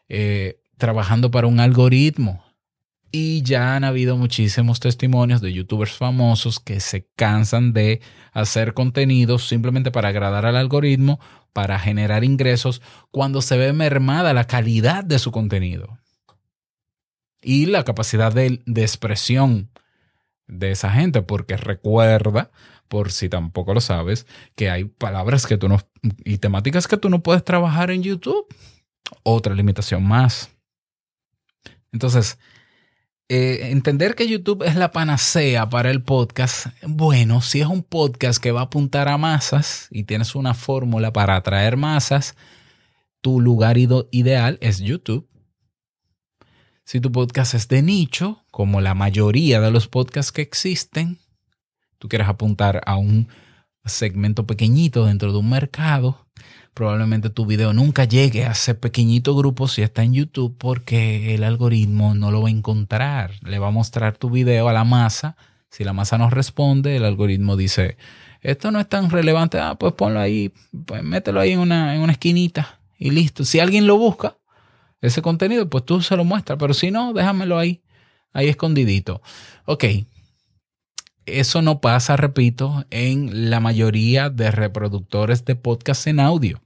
eh, 0.08 0.62
trabajando 0.78 1.32
para 1.32 1.48
un 1.48 1.60
algoritmo. 1.60 2.44
Y 3.12 3.42
ya 3.42 3.76
han 3.76 3.86
habido 3.86 4.18
muchísimos 4.18 4.80
testimonios 4.80 5.42
de 5.42 5.52
youtubers 5.52 5.94
famosos 5.94 6.60
que 6.60 6.80
se 6.80 7.08
cansan 7.16 7.74
de 7.74 8.02
hacer 8.34 8.76
contenidos 8.76 9.48
simplemente 9.48 9.90
para 9.90 10.10
agradar 10.10 10.46
al 10.46 10.58
algoritmo, 10.58 11.20
para 11.54 11.80
generar 11.80 12.24
ingresos, 12.24 12.84
cuando 13.10 13.42
se 13.42 13.58
ve 13.58 13.74
mermada 13.74 14.32
la 14.36 14.46
calidad 14.46 15.04
de 15.04 15.18
su 15.18 15.32
contenido 15.32 16.01
y 17.42 17.66
la 17.66 17.84
capacidad 17.84 18.34
de, 18.34 18.62
expresión 18.76 19.70
de 20.48 20.72
esa 20.72 20.92
gente, 20.92 21.22
porque 21.22 21.58
recuerda, 21.58 22.52
por 22.88 23.12
si 23.12 23.30
tampoco 23.30 23.74
lo 23.74 23.82
sabes, 23.82 24.28
que 24.56 24.70
hay 24.70 24.86
palabras 24.86 25.48
que 25.48 25.58
tú 25.58 25.70
no 25.70 25.80
y 26.26 26.38
temáticas 26.38 26.88
que 26.88 26.98
tú 26.98 27.10
no 27.10 27.24
puedes 27.24 27.44
trabajar 27.44 27.90
en 27.92 28.04
YouTube. 28.04 28.46
Otra 29.24 29.56
limitación 29.56 30.04
más. 30.04 30.50
Entonces, 31.92 32.38
eh, 33.30 33.72
entender 33.72 34.16
que 34.16 34.28
YouTube 34.28 34.64
es 34.64 34.76
la 34.76 34.92
panacea 34.92 35.70
para 35.70 35.90
el 35.90 36.04
podcast, 36.04 36.68
bueno, 36.86 37.42
si 37.42 37.62
es 37.62 37.68
un 37.68 37.82
podcast 37.82 38.44
que 38.44 38.52
va 38.52 38.60
a 38.60 38.64
apuntar 38.64 39.08
a 39.08 39.18
masas 39.18 39.88
y 39.90 40.04
tienes 40.04 40.36
una 40.36 40.54
fórmula 40.54 41.14
para 41.14 41.38
atraer 41.38 41.78
masas, 41.78 42.36
tu 43.22 43.40
lugar 43.40 43.78
ideal 43.78 44.58
es 44.60 44.80
YouTube. 44.80 45.31
Si 46.92 47.00
tu 47.00 47.10
podcast 47.10 47.54
es 47.54 47.70
de 47.70 47.82
nicho, 47.82 48.44
como 48.52 48.82
la 48.82 48.94
mayoría 48.94 49.62
de 49.62 49.72
los 49.72 49.88
podcasts 49.88 50.34
que 50.34 50.42
existen, 50.42 51.20
tú 52.00 52.10
quieres 52.10 52.28
apuntar 52.28 52.82
a 52.86 52.98
un 52.98 53.30
segmento 53.86 54.46
pequeñito 54.46 55.06
dentro 55.06 55.32
de 55.32 55.38
un 55.38 55.50
mercado, 55.50 56.28
probablemente 56.74 57.30
tu 57.30 57.46
video 57.46 57.72
nunca 57.72 58.04
llegue 58.04 58.44
a 58.44 58.52
ese 58.52 58.76
pequeñito 58.76 59.38
grupo 59.38 59.70
si 59.70 59.84
está 59.84 60.04
en 60.04 60.16
YouTube 60.16 60.58
porque 60.58 61.34
el 61.34 61.46
algoritmo 61.46 62.14
no 62.14 62.30
lo 62.30 62.42
va 62.42 62.50
a 62.50 62.52
encontrar. 62.52 63.36
Le 63.42 63.58
va 63.58 63.70
a 63.70 63.72
mostrar 63.72 64.18
tu 64.18 64.30
video 64.30 64.68
a 64.68 64.74
la 64.74 64.84
masa. 64.84 65.38
Si 65.70 65.86
la 65.86 65.94
masa 65.94 66.18
no 66.18 66.30
responde, 66.30 66.98
el 66.98 67.06
algoritmo 67.06 67.56
dice, 67.56 67.96
esto 68.42 68.70
no 68.70 68.82
es 68.82 68.90
tan 68.90 69.10
relevante, 69.10 69.60
ah, 69.60 69.76
pues 69.80 69.94
ponlo 69.94 70.20
ahí, 70.20 70.52
pues 70.86 71.04
mételo 71.04 71.40
ahí 71.40 71.54
en 71.54 71.60
una, 71.60 71.96
en 71.96 72.02
una 72.02 72.12
esquinita 72.12 72.82
y 73.00 73.12
listo. 73.12 73.46
Si 73.46 73.62
alguien 73.62 73.88
lo 73.88 73.98
busca, 73.98 74.36
ese 75.02 75.22
contenido, 75.22 75.70
pues 75.70 75.86
tú 75.86 76.02
se 76.02 76.16
lo 76.16 76.24
muestras, 76.24 76.58
pero 76.60 76.74
si 76.74 76.92
no, 76.92 77.14
déjamelo 77.14 77.58
ahí, 77.58 77.82
ahí 78.34 78.48
escondidito. 78.48 79.22
Ok. 79.66 79.86
eso 81.26 81.62
no 81.62 81.82
pasa, 81.82 82.18
repito, 82.18 82.86
en 82.90 83.50
la 83.50 83.60
mayoría 83.60 84.30
de 84.30 84.52
reproductores 84.52 85.46
de 85.46 85.56
podcast 85.56 86.08
en 86.08 86.20
audio. 86.20 86.62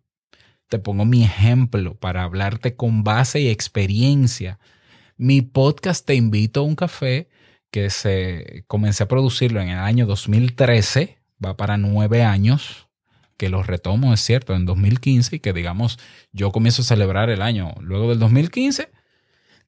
Te 0.69 0.79
pongo 0.79 1.05
mi 1.05 1.23
ejemplo 1.23 1.95
para 1.95 2.23
hablarte 2.23 2.75
con 2.75 3.03
base 3.03 3.41
y 3.41 3.49
experiencia. 3.49 4.59
Mi 5.17 5.41
podcast 5.41 6.05
Te 6.05 6.15
invito 6.15 6.61
a 6.61 6.63
un 6.63 6.75
café 6.75 7.29
que 7.71 7.89
se 7.89 8.63
comencé 8.67 9.03
a 9.03 9.07
producirlo 9.07 9.61
en 9.61 9.69
el 9.69 9.79
año 9.79 10.05
2013, 10.05 11.17
va 11.43 11.57
para 11.57 11.77
nueve 11.77 12.23
años, 12.23 12.84
que 13.37 13.49
lo 13.49 13.63
retomo, 13.63 14.13
es 14.13 14.21
cierto, 14.21 14.55
en 14.55 14.65
2015 14.65 15.37
y 15.37 15.39
que 15.39 15.53
digamos 15.53 15.99
yo 16.31 16.51
comienzo 16.51 16.81
a 16.81 16.85
celebrar 16.85 17.29
el 17.29 17.41
año 17.41 17.73
luego 17.81 18.09
del 18.09 18.19
2015 18.19 18.89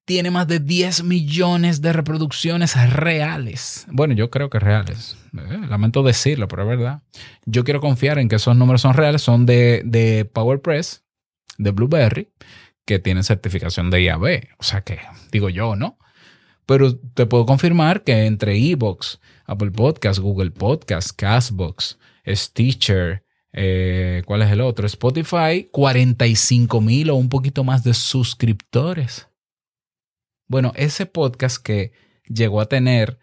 tiene 0.08 0.32
más 0.32 0.48
de 0.48 0.62
10 0.62 1.04
millones 1.04 1.82
de 1.82 1.92
reproducciones 1.92 2.78
reales. 2.94 3.86
Bueno, 3.92 4.14
yo 4.14 4.32
creo 4.32 4.50
que 4.50 4.58
reales. 4.58 5.18
Eh, 5.38 5.68
lamento 5.68 6.02
decirlo, 6.02 6.48
pero 6.48 6.64
es 6.64 6.70
verdad. 6.70 7.02
Yo 7.46 7.66
quiero 7.66 7.82
confiar 7.82 8.18
en 8.18 8.30
que 8.30 8.38
esos 8.38 8.56
números 8.56 8.84
son 8.84 8.94
reales. 8.94 9.22
Son 9.22 9.46
de, 9.46 9.82
de 9.84 10.24
PowerPress, 10.24 11.04
de 11.58 11.72
Blueberry, 11.72 12.30
que 12.86 13.00
tienen 13.00 13.26
certificación 13.26 13.90
de 13.90 14.04
IAB. 14.04 14.48
O 14.58 14.64
sea 14.64 14.80
que, 14.80 14.98
digo 15.30 15.50
yo, 15.50 15.76
¿no? 15.76 16.00
Pero 16.66 16.98
te 16.98 17.26
puedo 17.26 17.46
confirmar 17.46 18.06
que 18.06 18.28
entre 18.28 18.58
Evox, 18.58 19.20
Apple 19.46 19.72
Podcasts, 19.72 20.22
Google 20.22 20.52
Podcasts, 20.52 21.12
Castbox, 21.12 22.00
Stitcher, 22.26 23.26
eh, 23.60 24.22
¿cuál 24.28 24.44
es 24.44 24.52
el 24.52 24.62
otro? 24.62 24.86
Spotify, 24.86 25.68
45 25.72 26.80
mil 26.80 27.10
o 27.10 27.16
un 27.16 27.28
poquito 27.28 27.64
más 27.64 27.84
de 27.84 27.96
suscriptores. 27.96 29.28
Bueno, 30.48 30.74
ese 30.76 31.08
podcast 31.08 31.58
que 31.58 31.92
llegó 32.28 32.62
a 32.62 32.68
tener 32.68 33.18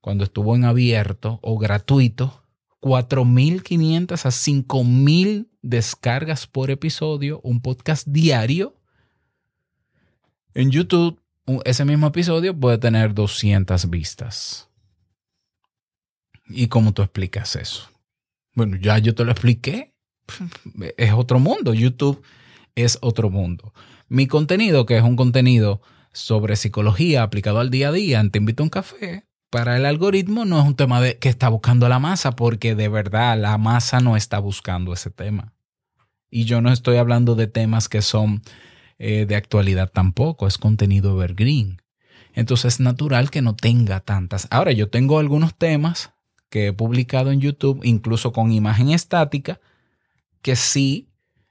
cuando 0.00 0.22
estuvo 0.22 0.54
en 0.54 0.64
abierto 0.64 1.40
o 1.42 1.58
gratuito, 1.58 2.44
4.500 2.80 4.12
a 4.12 4.28
5.000 4.28 5.48
descargas 5.60 6.46
por 6.46 6.70
episodio, 6.70 7.40
un 7.42 7.60
podcast 7.60 8.06
diario. 8.06 8.76
En 10.54 10.70
YouTube, 10.70 11.20
ese 11.64 11.84
mismo 11.84 12.06
episodio 12.06 12.56
puede 12.56 12.78
tener 12.78 13.12
200 13.12 13.90
vistas. 13.90 14.68
¿Y 16.46 16.68
cómo 16.68 16.92
tú 16.92 17.02
explicas 17.02 17.56
eso? 17.56 17.93
Bueno, 18.54 18.76
ya 18.76 18.98
yo 18.98 19.14
te 19.14 19.24
lo 19.24 19.32
expliqué. 19.32 19.94
Es 20.96 21.12
otro 21.12 21.38
mundo. 21.38 21.74
YouTube 21.74 22.22
es 22.74 22.98
otro 23.02 23.30
mundo. 23.30 23.72
Mi 24.08 24.26
contenido, 24.26 24.86
que 24.86 24.96
es 24.96 25.02
un 25.02 25.16
contenido 25.16 25.80
sobre 26.12 26.56
psicología 26.56 27.22
aplicado 27.22 27.58
al 27.58 27.70
día 27.70 27.88
a 27.88 27.92
día 27.92 28.22
Te 28.30 28.38
invito 28.38 28.62
a 28.62 28.64
un 28.64 28.70
café, 28.70 29.26
para 29.50 29.76
el 29.76 29.86
algoritmo 29.86 30.44
no 30.44 30.60
es 30.60 30.66
un 30.66 30.74
tema 30.74 31.00
de 31.00 31.18
que 31.18 31.28
está 31.28 31.48
buscando 31.48 31.88
la 31.88 32.00
masa, 32.00 32.32
porque 32.32 32.74
de 32.74 32.88
verdad 32.88 33.38
la 33.38 33.56
masa 33.56 34.00
no 34.00 34.16
está 34.16 34.40
buscando 34.40 34.92
ese 34.92 35.10
tema. 35.10 35.52
Y 36.28 36.44
yo 36.44 36.60
no 36.60 36.72
estoy 36.72 36.96
hablando 36.96 37.36
de 37.36 37.46
temas 37.46 37.88
que 37.88 38.02
son 38.02 38.42
eh, 38.98 39.26
de 39.26 39.36
actualidad 39.36 39.92
tampoco, 39.92 40.48
es 40.48 40.58
contenido 40.58 41.12
evergreen. 41.12 41.80
Entonces 42.32 42.74
es 42.74 42.80
natural 42.80 43.30
que 43.30 43.42
no 43.42 43.54
tenga 43.54 44.00
tantas. 44.00 44.48
Ahora 44.50 44.72
yo 44.72 44.88
tengo 44.90 45.20
algunos 45.20 45.56
temas 45.56 46.13
que 46.54 46.68
he 46.68 46.72
publicado 46.72 47.32
en 47.32 47.40
YouTube, 47.40 47.80
incluso 47.82 48.32
con 48.32 48.52
imagen 48.52 48.90
estática, 48.90 49.58
que 50.40 50.54
sí 50.54 51.08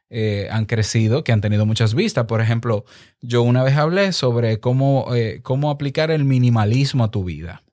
eh, 0.10 0.48
han 0.50 0.64
crecido, 0.64 1.26
que 1.26 1.34
han 1.34 1.42
tenido 1.42 1.66
muchas 1.66 1.94
vistas. 1.94 2.26
Por 2.26 2.40
ejemplo, 2.40 2.86
yo 3.20 3.42
una 3.42 3.64
vez 3.64 3.76
hablé 3.76 4.14
sobre 4.14 4.62
cómo, 4.62 5.14
eh, 5.14 5.42
cómo 5.44 5.72
aplicar 5.72 6.10
el 6.10 6.24
minimalismo 6.24 7.04
a 7.04 7.12
tu 7.12 7.26
vida. 7.26 7.64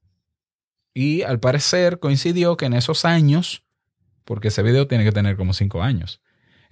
Y 0.92 1.22
al 1.22 1.38
parecer 1.38 2.00
coincidió 2.00 2.56
que 2.56 2.66
en 2.66 2.72
esos 2.72 3.04
años, 3.04 3.62
porque 4.25 4.49
ese 4.49 4.64
video 4.64 4.88
tiene 4.88 5.04
que 5.04 5.12
tener 5.12 5.37
como 5.37 5.52
cinco 5.52 5.84
años, 5.84 6.20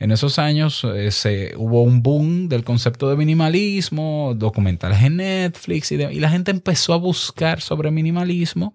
en 0.01 0.11
esos 0.11 0.41
años 0.41 0.83
eh, 0.83 1.13
se, 1.13 1.55
hubo 1.57 1.85
un 1.85 2.03
boom 2.03 2.49
del 2.49 2.65
concepto 2.65 3.09
de 3.09 3.17
minimalismo, 3.17 4.35
documentales 4.35 5.05
en 5.05 5.19
Netflix 5.19 5.93
y, 5.93 6.03
y 6.03 6.19
la 6.19 6.31
gente 6.31 6.51
empezó 6.51 6.95
a 6.95 6.97
buscar 6.97 7.61
sobre 7.61 7.93
minimalismo. 7.93 8.75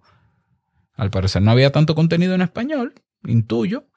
Al 0.95 1.09
parecer 1.09 1.41
no 1.41 1.51
había 1.51 1.71
tanto 1.71 1.95
contenido 1.95 2.35
en 2.35 2.41
español, 2.41 2.93
intuyo, 3.25 3.87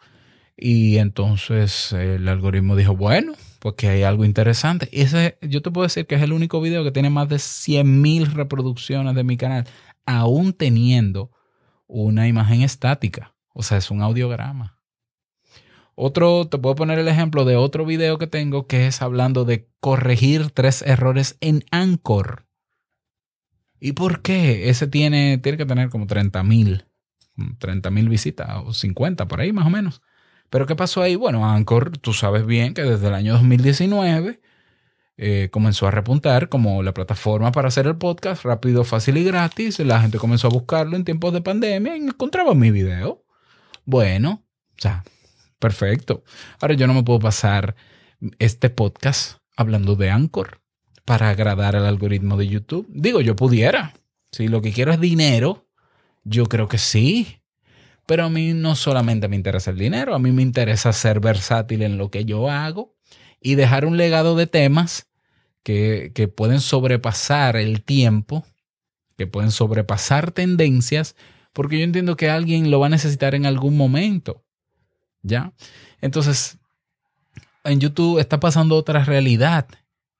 y 0.56 0.96
entonces 0.96 1.92
el 1.92 2.26
algoritmo 2.28 2.76
dijo, 2.76 2.96
bueno, 2.96 3.35
porque 3.59 3.88
hay 3.88 4.02
algo 4.02 4.24
interesante. 4.24 4.88
Ese, 4.92 5.38
yo 5.42 5.61
te 5.61 5.70
puedo 5.70 5.87
decir 5.87 6.06
que 6.06 6.14
es 6.14 6.22
el 6.22 6.32
único 6.32 6.61
video 6.61 6.82
que 6.82 6.92
tiene 6.92 7.11
más 7.11 7.28
de 7.28 7.37
100.000 7.37 8.32
reproducciones 8.32 9.14
de 9.14 9.24
mi 9.24 9.37
canal, 9.37 9.66
aún 10.06 10.54
teniendo 10.54 11.30
una 11.87 12.26
imagen 12.26 12.62
estática. 12.62 13.35
O 13.52 13.62
sea, 13.62 13.76
es 13.78 13.90
un 13.90 14.00
audiograma. 14.00 14.78
Otro, 15.94 16.46
te 16.46 16.59
puedo 16.59 16.74
poner 16.74 16.98
el 16.98 17.09
ejemplo 17.09 17.44
de 17.44 17.56
otro 17.56 17.87
video 17.87 18.18
que 18.18 18.26
tengo 18.26 18.66
que 18.66 18.87
es 18.87 19.02
hablando 19.02 19.44
de 19.44 19.70
corregir 19.80 20.50
tres 20.50 20.82
errores 20.82 21.37
en 21.40 21.64
Anchor. 21.70 22.45
¿Y 23.80 23.92
por 23.92 24.22
qué? 24.22 24.68
Ese 24.68 24.86
tiene, 24.86 25.38
tiene 25.38 25.58
que 25.58 25.66
tener 25.66 25.90
como 25.90 26.06
30 26.06 26.42
mil, 26.42 26.86
30 27.58 27.90
mil 27.90 28.08
visitas 28.08 28.48
o 28.64 28.72
50 28.72 29.26
por 29.28 29.40
ahí 29.40 29.52
más 29.52 29.66
o 29.66 29.70
menos. 29.70 30.02
Pero 30.50 30.66
¿qué 30.66 30.76
pasó 30.76 31.02
ahí? 31.02 31.16
Bueno, 31.16 31.48
Anchor, 31.48 31.98
tú 31.98 32.12
sabes 32.12 32.46
bien 32.46 32.74
que 32.74 32.82
desde 32.82 33.08
el 33.08 33.14
año 33.14 33.34
2019 33.34 34.40
eh, 35.18 35.48
comenzó 35.50 35.86
a 35.86 35.90
repuntar 35.90 36.48
como 36.48 36.82
la 36.82 36.94
plataforma 36.94 37.52
para 37.52 37.68
hacer 37.68 37.86
el 37.86 37.96
podcast 37.96 38.44
rápido, 38.44 38.84
fácil 38.84 39.16
y 39.16 39.24
gratis. 39.24 39.78
La 39.80 40.00
gente 40.00 40.18
comenzó 40.18 40.48
a 40.48 40.50
buscarlo 40.50 40.96
en 40.96 41.04
tiempos 41.04 41.32
de 41.32 41.42
pandemia 41.42 41.96
y 41.96 42.00
encontraba 42.00 42.54
mi 42.54 42.70
video. 42.70 43.24
Bueno, 43.84 44.44
o 44.78 44.80
sea, 44.80 45.04
perfecto. 45.58 46.24
Ahora 46.60 46.74
yo 46.74 46.86
no 46.86 46.94
me 46.94 47.02
puedo 47.02 47.18
pasar 47.18 47.76
este 48.38 48.70
podcast 48.70 49.38
hablando 49.56 49.96
de 49.96 50.10
Anchor 50.10 50.65
para 51.06 51.30
agradar 51.30 51.76
al 51.76 51.86
algoritmo 51.86 52.36
de 52.36 52.48
YouTube. 52.48 52.86
Digo, 52.90 53.22
yo 53.22 53.36
pudiera. 53.36 53.94
Si 54.32 54.48
lo 54.48 54.60
que 54.60 54.72
quiero 54.72 54.92
es 54.92 55.00
dinero, 55.00 55.64
yo 56.24 56.46
creo 56.46 56.68
que 56.68 56.78
sí. 56.78 57.38
Pero 58.06 58.24
a 58.24 58.28
mí 58.28 58.52
no 58.52 58.74
solamente 58.74 59.28
me 59.28 59.36
interesa 59.36 59.70
el 59.70 59.78
dinero, 59.78 60.14
a 60.14 60.18
mí 60.18 60.32
me 60.32 60.42
interesa 60.42 60.92
ser 60.92 61.20
versátil 61.20 61.82
en 61.82 61.96
lo 61.96 62.10
que 62.10 62.24
yo 62.24 62.50
hago 62.50 62.94
y 63.40 63.54
dejar 63.54 63.86
un 63.86 63.96
legado 63.96 64.36
de 64.36 64.46
temas 64.46 65.08
que, 65.62 66.12
que 66.14 66.28
pueden 66.28 66.60
sobrepasar 66.60 67.56
el 67.56 67.82
tiempo, 67.82 68.44
que 69.16 69.26
pueden 69.26 69.50
sobrepasar 69.50 70.32
tendencias, 70.32 71.16
porque 71.52 71.78
yo 71.78 71.84
entiendo 71.84 72.16
que 72.16 72.30
alguien 72.30 72.70
lo 72.70 72.80
va 72.80 72.86
a 72.86 72.90
necesitar 72.90 73.34
en 73.34 73.46
algún 73.46 73.76
momento. 73.76 74.44
¿Ya? 75.22 75.52
Entonces, 76.00 76.58
en 77.64 77.80
YouTube 77.80 78.18
está 78.18 78.38
pasando 78.40 78.76
otra 78.76 79.04
realidad. 79.04 79.66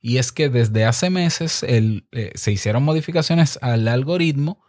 Y 0.01 0.19
es 0.19 0.33
que 0.33 0.49
desde 0.49 0.85
hace 0.85 1.11
meses 1.11 1.65
eh, 1.67 2.03
se 2.35 2.53
hicieron 2.53 2.85
modificaciones 2.85 3.59
al 3.63 3.89
algoritmo 3.89 4.61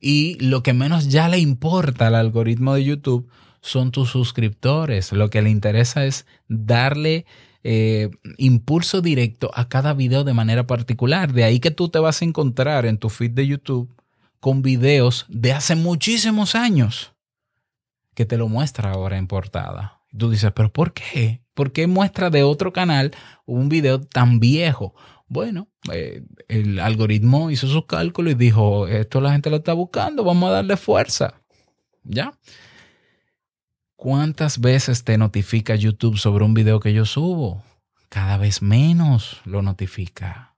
y 0.00 0.34
lo 0.40 0.62
que 0.62 0.72
menos 0.72 1.08
ya 1.08 1.28
le 1.28 1.38
importa 1.38 2.08
al 2.08 2.16
algoritmo 2.16 2.74
de 2.74 2.84
YouTube 2.84 3.28
son 3.60 3.92
tus 3.92 4.10
suscriptores. 4.10 5.12
Lo 5.12 5.30
que 5.30 5.42
le 5.42 5.50
interesa 5.50 6.04
es 6.04 6.26
darle 6.48 7.24
eh, 7.64 8.10
impulso 8.38 9.00
directo 9.00 9.52
a 9.54 9.68
cada 9.68 9.94
video 9.94 10.24
de 10.24 10.34
manera 10.34 10.66
particular. 10.66 11.32
De 11.32 11.44
ahí 11.44 11.60
que 11.60 11.70
tú 11.70 11.88
te 11.88 12.00
vas 12.00 12.20
a 12.20 12.24
encontrar 12.24 12.86
en 12.86 12.98
tu 12.98 13.08
feed 13.08 13.30
de 13.30 13.46
YouTube 13.46 13.94
con 14.40 14.62
videos 14.62 15.26
de 15.28 15.52
hace 15.52 15.76
muchísimos 15.76 16.56
años 16.56 17.12
que 18.14 18.26
te 18.26 18.36
lo 18.36 18.48
muestra 18.48 18.90
ahora 18.90 19.16
en 19.16 19.28
portada. 19.28 20.00
Tú 20.16 20.30
dices, 20.30 20.50
pero 20.52 20.72
¿por 20.72 20.92
qué? 20.92 21.41
¿Por 21.54 21.72
qué 21.72 21.86
muestra 21.86 22.30
de 22.30 22.42
otro 22.42 22.72
canal 22.72 23.12
un 23.44 23.68
video 23.68 24.00
tan 24.00 24.40
viejo? 24.40 24.94
Bueno, 25.28 25.68
eh, 25.92 26.24
el 26.48 26.78
algoritmo 26.78 27.50
hizo 27.50 27.66
sus 27.66 27.86
cálculos 27.86 28.32
y 28.32 28.36
dijo, 28.36 28.86
esto 28.86 29.20
la 29.20 29.32
gente 29.32 29.50
lo 29.50 29.56
está 29.56 29.72
buscando, 29.72 30.24
vamos 30.24 30.50
a 30.50 30.54
darle 30.54 30.76
fuerza. 30.76 31.40
¿Ya? 32.04 32.38
¿Cuántas 33.96 34.60
veces 34.60 35.04
te 35.04 35.16
notifica 35.16 35.76
YouTube 35.76 36.18
sobre 36.18 36.44
un 36.44 36.54
video 36.54 36.80
que 36.80 36.92
yo 36.92 37.04
subo? 37.04 37.62
Cada 38.08 38.36
vez 38.36 38.60
menos 38.60 39.40
lo 39.44 39.62
notifica. 39.62 40.56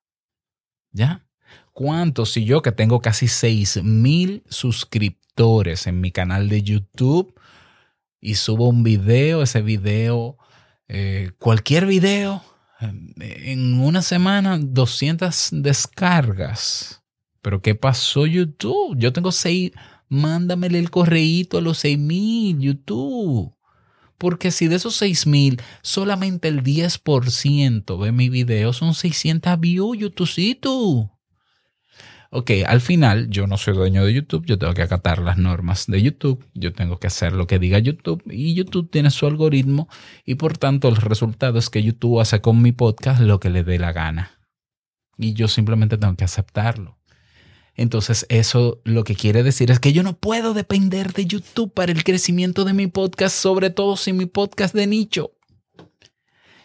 ¿Ya? 0.92 1.26
¿Cuántos? 1.72 2.32
Si 2.32 2.44
yo 2.44 2.62
que 2.62 2.72
tengo 2.72 3.00
casi 3.00 3.28
6 3.28 3.82
mil 3.82 4.44
suscriptores 4.48 5.86
en 5.86 6.00
mi 6.00 6.10
canal 6.10 6.48
de 6.48 6.62
YouTube 6.62 7.38
y 8.20 8.36
subo 8.36 8.68
un 8.68 8.82
video, 8.82 9.42
ese 9.42 9.60
video, 9.60 10.38
eh, 10.88 11.30
cualquier 11.38 11.86
video, 11.86 12.42
en 12.80 13.80
una 13.80 14.02
semana 14.02 14.58
200 14.58 15.50
descargas. 15.52 17.02
Pero 17.40 17.62
¿qué 17.62 17.74
pasó 17.74 18.26
YouTube? 18.26 18.96
Yo 18.98 19.12
tengo 19.12 19.32
6, 19.32 19.72
mándamele 20.08 20.78
el 20.78 20.90
correíto 20.90 21.58
a 21.58 21.60
los 21.60 21.78
6000 21.78 22.58
YouTube. 22.58 23.54
Porque 24.18 24.50
si 24.50 24.68
de 24.68 24.76
esos 24.76 24.96
6000 24.96 25.60
solamente 25.82 26.48
el 26.48 26.62
10% 26.62 28.00
ve 28.00 28.12
mi 28.12 28.28
video, 28.28 28.72
son 28.72 28.94
600 28.94 29.60
views, 29.60 29.98
YouTubecito. 29.98 31.13
Ok, 32.34 32.50
al 32.66 32.80
final 32.80 33.30
yo 33.30 33.46
no 33.46 33.56
soy 33.56 33.74
dueño 33.74 34.04
de 34.04 34.12
YouTube, 34.12 34.44
yo 34.44 34.58
tengo 34.58 34.74
que 34.74 34.82
acatar 34.82 35.20
las 35.20 35.38
normas 35.38 35.86
de 35.86 36.02
YouTube, 36.02 36.44
yo 36.52 36.72
tengo 36.72 36.98
que 36.98 37.06
hacer 37.06 37.32
lo 37.32 37.46
que 37.46 37.60
diga 37.60 37.78
YouTube 37.78 38.24
y 38.28 38.54
YouTube 38.54 38.90
tiene 38.90 39.12
su 39.12 39.26
algoritmo 39.26 39.88
y 40.24 40.34
por 40.34 40.58
tanto 40.58 40.88
el 40.88 40.96
resultado 40.96 41.60
es 41.60 41.70
que 41.70 41.84
YouTube 41.84 42.20
hace 42.20 42.40
con 42.40 42.60
mi 42.60 42.72
podcast 42.72 43.20
lo 43.20 43.38
que 43.38 43.50
le 43.50 43.62
dé 43.62 43.78
la 43.78 43.92
gana. 43.92 44.40
Y 45.16 45.34
yo 45.34 45.46
simplemente 45.46 45.96
tengo 45.96 46.16
que 46.16 46.24
aceptarlo. 46.24 46.98
Entonces 47.76 48.26
eso 48.28 48.80
lo 48.84 49.04
que 49.04 49.14
quiere 49.14 49.44
decir 49.44 49.70
es 49.70 49.78
que 49.78 49.92
yo 49.92 50.02
no 50.02 50.16
puedo 50.16 50.54
depender 50.54 51.12
de 51.12 51.26
YouTube 51.26 51.72
para 51.72 51.92
el 51.92 52.02
crecimiento 52.02 52.64
de 52.64 52.72
mi 52.72 52.88
podcast, 52.88 53.36
sobre 53.36 53.70
todo 53.70 53.96
si 53.96 54.12
mi 54.12 54.26
podcast 54.26 54.74
de 54.74 54.88
nicho. 54.88 55.36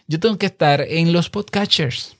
Yo 0.08 0.18
tengo 0.18 0.36
que 0.36 0.46
estar 0.46 0.80
en 0.80 1.12
los 1.12 1.30
podcatchers. 1.30 2.19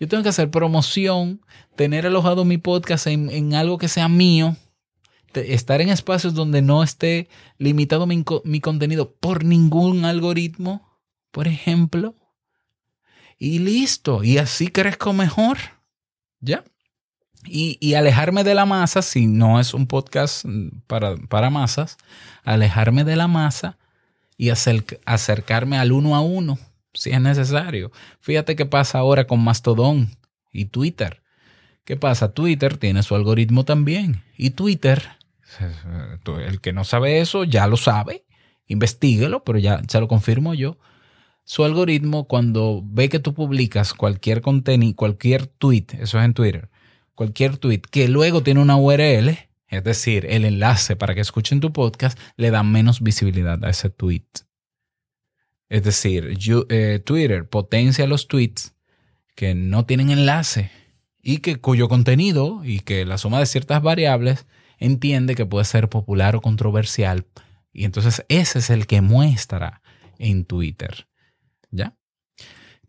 Yo 0.00 0.08
tengo 0.08 0.22
que 0.22 0.30
hacer 0.30 0.50
promoción, 0.50 1.42
tener 1.76 2.06
alojado 2.06 2.46
mi 2.46 2.56
podcast 2.56 3.06
en, 3.06 3.54
algo 3.54 3.76
que 3.76 3.86
sea 3.86 4.08
mío, 4.08 4.56
estar 5.34 5.82
en 5.82 5.90
espacios 5.90 6.32
donde 6.32 6.62
no 6.62 6.82
esté 6.82 7.28
limitado 7.58 8.06
mi, 8.06 8.24
contenido 8.60 9.12
por 9.12 9.44
ningún 9.44 10.06
algoritmo, 10.06 10.98
por 11.30 11.46
ejemplo. 11.46 12.14
Y 13.38 13.58
listo, 13.58 14.24
y 14.24 14.38
así 14.38 14.68
crezco 14.68 15.12
mejor. 15.12 15.58
¿Ya? 16.40 16.64
Y, 17.44 17.92
alejarme 17.92 18.42
de 18.42 18.54
la 18.54 18.64
masa, 18.64 19.02
si 19.02 19.26
no 19.26 19.60
es 19.60 19.74
un 19.74 19.86
podcast 19.86 20.46
para, 20.86 21.16
para 21.16 21.50
masas, 21.50 21.98
alejarme 22.42 23.04
de 23.04 23.16
la 23.16 23.28
masa 23.28 23.76
y 24.38 24.48
acercarme 24.48 25.76
al 25.76 25.92
uno 25.92 26.16
a 26.16 26.22
uno 26.22 26.58
si 26.94 27.10
es 27.10 27.20
necesario. 27.20 27.92
Fíjate 28.20 28.56
qué 28.56 28.66
pasa 28.66 28.98
ahora 28.98 29.26
con 29.26 29.42
Mastodon 29.42 30.10
y 30.52 30.66
Twitter. 30.66 31.22
¿Qué 31.84 31.96
pasa? 31.96 32.32
Twitter 32.32 32.76
tiene 32.76 33.02
su 33.02 33.14
algoritmo 33.14 33.64
también. 33.64 34.22
Y 34.36 34.50
Twitter, 34.50 35.02
el 36.26 36.60
que 36.60 36.72
no 36.72 36.84
sabe 36.84 37.20
eso 37.20 37.44
ya 37.44 37.66
lo 37.66 37.76
sabe. 37.76 38.24
Investíguelo, 38.66 39.42
pero 39.42 39.58
ya 39.58 39.82
se 39.88 39.98
lo 39.98 40.06
confirmo 40.06 40.54
yo. 40.54 40.78
Su 41.44 41.64
algoritmo, 41.64 42.28
cuando 42.28 42.82
ve 42.84 43.08
que 43.08 43.18
tú 43.18 43.34
publicas 43.34 43.92
cualquier 43.92 44.40
contenido, 44.40 44.94
cualquier 44.94 45.46
tweet, 45.46 45.86
eso 45.98 46.18
es 46.20 46.24
en 46.24 46.34
Twitter, 46.34 46.70
cualquier 47.16 47.56
tweet 47.56 47.80
que 47.90 48.06
luego 48.06 48.44
tiene 48.44 48.60
una 48.60 48.76
URL, 48.76 49.36
es 49.66 49.84
decir, 49.84 50.26
el 50.30 50.44
enlace 50.44 50.94
para 50.94 51.14
que 51.14 51.22
escuchen 51.22 51.58
tu 51.58 51.72
podcast, 51.72 52.16
le 52.36 52.52
da 52.52 52.62
menos 52.62 53.02
visibilidad 53.02 53.64
a 53.64 53.70
ese 53.70 53.90
tweet. 53.90 54.26
Es 55.70 55.84
decir, 55.84 56.36
eh, 56.68 57.00
Twitter 57.02 57.48
potencia 57.48 58.06
los 58.08 58.28
tweets 58.28 58.74
que 59.36 59.54
no 59.54 59.86
tienen 59.86 60.10
enlace 60.10 60.70
y 61.22 61.38
que 61.38 61.56
cuyo 61.56 61.88
contenido 61.88 62.64
y 62.64 62.80
que 62.80 63.06
la 63.06 63.18
suma 63.18 63.38
de 63.38 63.46
ciertas 63.46 63.80
variables 63.80 64.46
entiende 64.78 65.36
que 65.36 65.46
puede 65.46 65.64
ser 65.64 65.88
popular 65.88 66.34
o 66.34 66.40
controversial. 66.40 67.24
Y 67.72 67.84
entonces 67.84 68.24
ese 68.28 68.58
es 68.58 68.68
el 68.68 68.88
que 68.88 69.00
muestra 69.00 69.80
en 70.18 70.44
Twitter. 70.44 71.06
¿Ya? 71.70 71.96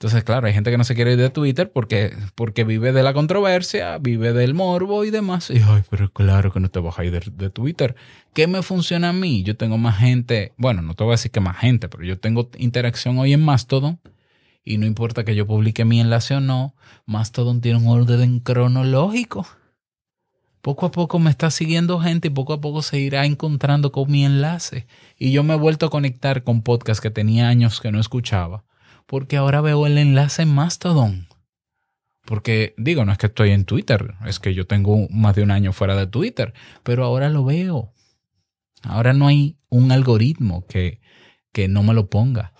Entonces, 0.02 0.24
claro, 0.24 0.48
hay 0.48 0.54
gente 0.54 0.72
que 0.72 0.80
no 0.80 0.84
se 0.84 0.96
quiere 0.96 1.12
ir 1.12 1.20
de 1.20 1.30
Twitter 1.30 1.72
porque, 1.72 2.18
porque 2.34 2.64
vive 2.64 2.92
de 2.92 3.04
la 3.04 3.14
controversia, 3.14 4.00
vive 4.00 4.34
del 4.34 4.56
morbo 4.56 5.06
y 5.06 5.12
demás. 5.12 5.52
Y, 5.52 5.60
ay, 5.60 5.84
pero 5.92 6.12
claro 6.12 6.52
que 6.52 6.60
no 6.60 6.70
te 6.70 6.80
vas 6.80 6.98
a 6.98 7.06
ir 7.06 7.24
de, 7.24 7.50
Twitter. 7.52 7.96
¿Qué 8.34 8.48
me 8.48 8.64
funciona 8.64 9.10
a 9.10 9.14
mí? 9.14 9.44
Yo 9.44 9.56
tengo 9.56 9.78
más 9.78 10.00
gente, 10.00 10.54
bueno, 10.58 10.82
no 10.82 10.96
te 10.96 11.04
voy 11.04 11.12
a 11.12 11.18
decir 11.18 11.30
que 11.30 11.40
más 11.40 11.56
gente, 11.58 11.88
pero 11.88 12.04
yo 12.04 12.18
tengo 12.18 12.50
interacción 12.58 13.20
hoy 13.20 13.34
en 13.34 13.46
Mastodon. 13.46 14.00
Y 14.64 14.80
no 14.80 14.88
importa 14.88 15.24
que 15.24 15.36
yo 15.36 15.46
publique 15.46 15.86
mi 15.86 16.02
enlace 16.02 16.34
o 16.34 16.40
no, 16.40 16.74
Mastodon 17.06 17.62
tiene 17.62 17.78
un 17.78 17.88
orden 17.88 18.40
cronológico. 18.40 19.46
Poco 20.64 20.88
a 20.88 20.92
poco 20.92 21.20
me 21.20 21.30
está 21.30 21.52
siguiendo 21.52 22.00
gente 22.00 22.30
y 22.30 22.32
poco 22.32 22.54
a 22.54 22.60
poco 22.60 22.82
se 22.82 22.98
irá 22.98 23.28
encontrando 23.28 23.92
con 23.92 24.10
mi 24.10 24.26
enlace. 24.26 24.88
Y 25.20 25.32
yo 25.32 25.44
me 25.44 25.54
he 25.54 25.58
vuelto 25.58 25.86
a 25.86 25.92
conectar 25.92 26.44
con 26.44 26.64
podcasts 26.64 27.02
que 27.02 27.12
tenía 27.12 27.50
años 27.50 27.80
que 27.80 27.92
no 27.92 28.00
escuchaba 28.00 28.64
porque 29.12 29.36
ahora 29.36 29.60
veo 29.60 29.86
el 29.88 29.98
enlace 29.98 30.44
en 30.44 30.56
Mastodon. 30.56 31.28
Porque 32.24 32.74
digo, 32.78 33.04
no 33.04 33.12
es 33.12 33.18
que 33.18 33.26
estoy 33.26 33.52
en 33.52 33.66
Twitter, 33.66 34.16
es 34.26 34.40
que 34.40 34.54
yo 34.54 34.68
tengo 34.68 35.10
más 35.10 35.36
de 35.36 35.44
un 35.44 35.52
año 35.52 35.74
fuera 35.74 35.98
de 35.98 36.08
Twitter, 36.08 36.54
pero 36.84 37.04
ahora 37.04 37.28
lo 37.28 37.44
veo. 37.44 37.92
Ahora 38.84 39.12
no 39.12 39.28
hay 39.28 39.58
un 39.68 39.92
algoritmo 39.92 40.66
que, 40.66 41.02
que 41.52 41.68
no 41.68 41.84
me 41.84 41.94
lo 41.94 42.10
ponga. 42.10 42.54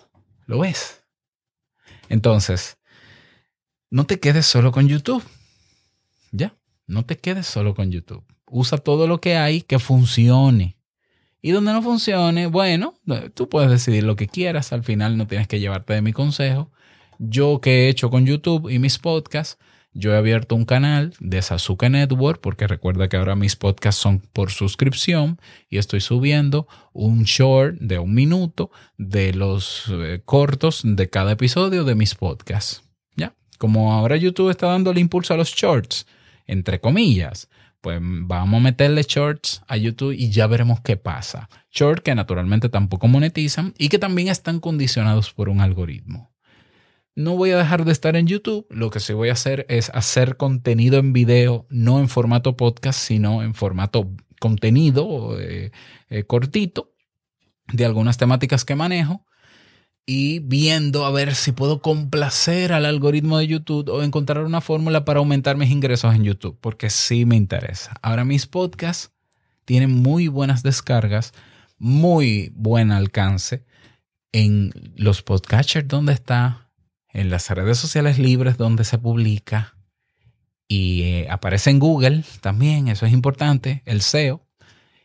¿Lo 0.46 0.60
ves? 0.60 1.06
Entonces, 2.10 2.78
no 3.90 4.04
te 4.06 4.20
quedes 4.20 4.46
solo 4.46 4.74
con 4.74 4.90
YouTube. 4.90 5.24
Ya, 6.34 6.58
no 6.86 7.06
te 7.06 7.18
quedes 7.18 7.48
solo 7.48 7.76
con 7.76 7.92
YouTube. 7.92 8.26
Usa 8.48 8.78
todo 8.78 9.08
lo 9.08 9.22
que 9.22 9.38
hay 9.38 9.62
que 9.62 9.80
funcione. 9.80 10.81
Y 11.42 11.52
donde 11.52 11.74
no 11.74 11.82
funcione, 11.82 12.46
bueno, 12.46 12.94
tú 13.34 13.50
puedes 13.50 13.72
decidir 13.72 14.04
lo 14.04 14.16
que 14.16 14.28
quieras. 14.28 14.74
Al 14.74 14.84
final 14.84 15.18
no 15.18 15.26
tienes 15.26 15.48
que 15.48 15.60
llevarte 15.60 15.94
de 15.94 16.02
mi 16.02 16.14
consejo. 16.14 16.72
Yo 17.18 17.60
que 17.62 17.86
he 17.86 17.90
hecho 17.90 18.10
con 18.10 18.26
YouTube 18.26 18.70
y 18.70 18.78
mis 18.78 19.00
podcasts, 19.00 19.58
yo 19.94 20.14
he 20.14 20.18
abierto 20.18 20.56
un 20.56 20.66
canal 20.66 21.14
de 21.20 21.42
Sasuke 21.42 21.90
Network 21.90 22.40
porque 22.40 22.68
recuerda 22.68 23.10
que 23.10 23.18
ahora 23.18 23.36
mis 23.36 23.56
podcasts 23.56 24.02
son 24.02 24.20
por 24.20 24.52
suscripción 24.52 25.40
y 25.70 25.80
estoy 25.80 26.00
subiendo 26.00 26.68
un 26.94 27.24
short 27.24 27.78
de 27.80 28.00
un 28.00 28.14
minuto 28.14 28.72
de 28.98 29.34
los 29.34 29.86
eh, 29.90 30.22
cortos 30.24 30.82
de 30.86 31.10
cada 31.10 31.34
episodio 31.34 31.84
de 31.84 31.96
mis 31.96 32.16
podcasts. 32.16 32.84
¿Ya? 33.18 33.36
Como 33.58 33.92
ahora 33.94 34.16
YouTube 34.16 34.50
está 34.50 34.68
dando 34.68 34.92
el 34.92 34.98
impulso 34.98 35.34
a 35.34 35.38
los 35.38 35.50
shorts, 35.50 36.08
entre 36.48 36.80
comillas, 36.80 37.50
pues 37.82 38.00
vamos 38.02 38.60
a 38.60 38.64
meterle 38.64 39.04
shorts 39.04 39.64
a 39.68 39.76
YouTube 39.76 40.14
y 40.14 40.30
ya 40.30 40.48
veremos 40.48 40.82
qué 40.82 40.98
pasa. 40.98 41.50
Shorts 41.72 42.04
que 42.04 42.16
naturalmente 42.16 42.70
tampoco 42.70 43.08
monetizan 43.08 43.74
y 43.78 43.90
que 43.90 44.00
también 44.00 44.28
están 44.28 44.60
condicionados 44.60 45.34
por 45.34 45.50
un 45.50 45.62
algoritmo. 45.62 46.32
No 47.16 47.36
voy 47.36 47.52
a 47.52 47.58
dejar 47.58 47.84
de 47.84 47.92
estar 47.92 48.16
en 48.16 48.28
YouTube, 48.28 48.66
lo 48.70 48.90
que 48.90 49.02
sí 49.02 49.14
voy 49.14 49.30
a 49.30 49.34
hacer 49.34 49.66
es 49.68 49.90
hacer 49.90 50.38
contenido 50.38 50.98
en 50.98 51.12
video, 51.12 51.68
no 51.70 52.00
en 52.00 52.08
formato 52.08 52.56
podcast, 52.56 53.00
sino 53.00 53.44
en 53.44 53.54
formato 53.54 54.12
contenido 54.40 55.38
eh, 55.40 55.72
eh, 56.10 56.24
cortito 56.24 56.94
de 57.74 57.86
algunas 57.86 58.18
temáticas 58.18 58.64
que 58.64 58.76
manejo 58.76 59.26
y 60.06 60.40
viendo 60.40 61.06
a 61.06 61.12
ver 61.12 61.36
si 61.36 61.52
puedo 61.52 61.82
complacer 61.82 62.74
al 62.74 62.86
algoritmo 62.86 63.38
de 63.38 63.48
YouTube 63.48 63.90
o 63.90 64.04
encontrar 64.04 64.44
una 64.44 64.62
fórmula 64.62 65.06
para 65.06 65.20
aumentar 65.20 65.58
mis 65.58 65.70
ingresos 65.70 66.16
en 66.16 66.24
YouTube, 66.24 66.58
porque 66.60 66.90
sí 66.90 67.26
me 67.26 67.36
interesa. 67.36 67.94
Ahora 68.02 68.26
mis 68.26 68.48
podcasts 68.48 69.12
tienen 69.66 69.92
muy 69.92 70.28
buenas 70.28 70.64
descargas, 70.64 71.34
muy 71.78 72.52
buen 72.56 72.92
alcance 72.92 73.66
en 74.32 74.72
los 74.96 75.22
podcatchers 75.22 75.88
donde 75.88 76.14
está, 76.14 76.70
en 77.14 77.30
las 77.30 77.50
redes 77.50 77.78
sociales 77.78 78.18
libres 78.18 78.58
donde 78.58 78.84
se 78.84 78.98
publica 78.98 79.76
y 80.72 81.04
eh, 81.04 81.28
aparece 81.30 81.70
en 81.70 81.80
Google 81.80 82.24
también, 82.40 82.88
eso 82.88 83.06
es 83.06 83.12
importante, 83.12 83.82
el 83.84 84.02
SEO. 84.02 84.48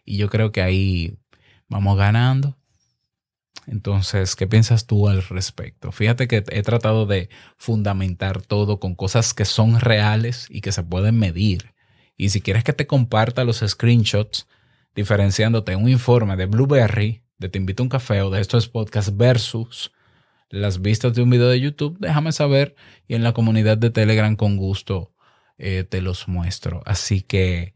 Y 0.05 0.17
yo 0.17 0.31
creo 0.31 0.53
que 0.53 0.63
ahí 0.63 1.19
vamos 1.69 1.99
ganando. 1.99 2.57
Entonces, 3.67 4.37
¿qué 4.37 4.47
piensas 4.47 4.87
tú 4.87 5.09
al 5.09 5.23
respecto? 5.23 5.91
Fíjate 5.91 6.29
que 6.29 6.45
he 6.49 6.63
tratado 6.63 7.07
de 7.07 7.29
fundamentar 7.57 8.41
todo 8.43 8.79
con 8.79 8.95
cosas 8.95 9.35
que 9.35 9.45
son 9.45 9.81
reales 9.81 10.47
y 10.51 10.61
que 10.61 10.73
se 10.73 10.85
pueden 10.85 11.19
medir. 11.19 11.75
Y 12.17 12.31
si 12.31 12.41
quieres 12.41 12.65
que 12.65 12.73
te 12.73 12.87
comparta 12.87 13.45
los 13.45 13.59
screenshots, 13.67 14.47
diferenciándote 14.95 15.77
un 15.77 15.89
informe 15.89 16.37
de 16.37 16.47
Blueberry, 16.47 17.23
de 17.39 17.49
Te 17.51 17.59
invito 17.59 17.83
a 17.83 17.85
un 17.85 17.91
café 17.91 18.23
o 18.23 18.31
de 18.31 18.41
estos 18.41 18.69
podcasts 18.69 19.15
versus 19.15 19.93
las 20.49 20.81
vistas 20.81 21.13
de 21.15 21.23
un 21.23 21.31
video 21.31 21.49
de 21.49 21.61
YouTube, 21.61 21.99
déjame 21.99 22.33
saber 22.33 22.75
y 23.07 23.15
en 23.15 23.23
la 23.23 23.35
comunidad 23.35 23.77
de 23.77 23.91
Telegram 23.91 24.37
con 24.37 24.57
gusto 24.57 25.13
eh, 25.59 25.85
te 25.85 26.01
los 26.01 26.29
muestro. 26.29 26.83
Así 26.87 27.21
que 27.21 27.75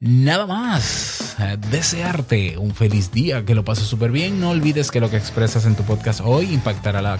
Nada 0.00 0.46
más. 0.46 1.36
Desearte 1.70 2.56
un 2.56 2.74
feliz 2.74 3.12
día, 3.12 3.44
que 3.44 3.54
lo 3.54 3.66
pases 3.66 3.84
súper 3.84 4.10
bien. 4.10 4.40
No 4.40 4.50
olvides 4.50 4.90
que 4.90 4.98
lo 4.98 5.10
que 5.10 5.18
expresas 5.18 5.66
en 5.66 5.76
tu 5.76 5.82
podcast 5.82 6.20
hoy 6.24 6.54
impactará 6.54 7.02
la, 7.02 7.18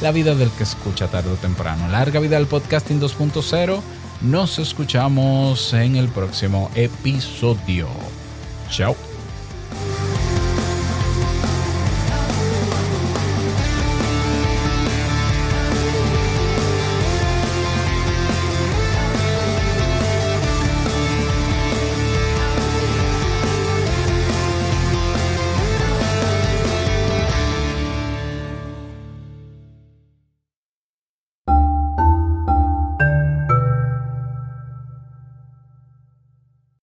la 0.00 0.10
vida 0.10 0.34
del 0.34 0.50
que 0.52 0.62
escucha 0.62 1.08
tarde 1.08 1.30
o 1.30 1.36
temprano. 1.36 1.86
Larga 1.88 2.20
vida 2.20 2.38
al 2.38 2.46
podcasting 2.46 2.98
2.0. 2.98 3.80
Nos 4.22 4.58
escuchamos 4.58 5.74
en 5.74 5.96
el 5.96 6.08
próximo 6.08 6.70
episodio. 6.74 7.88
Chao. 8.70 8.96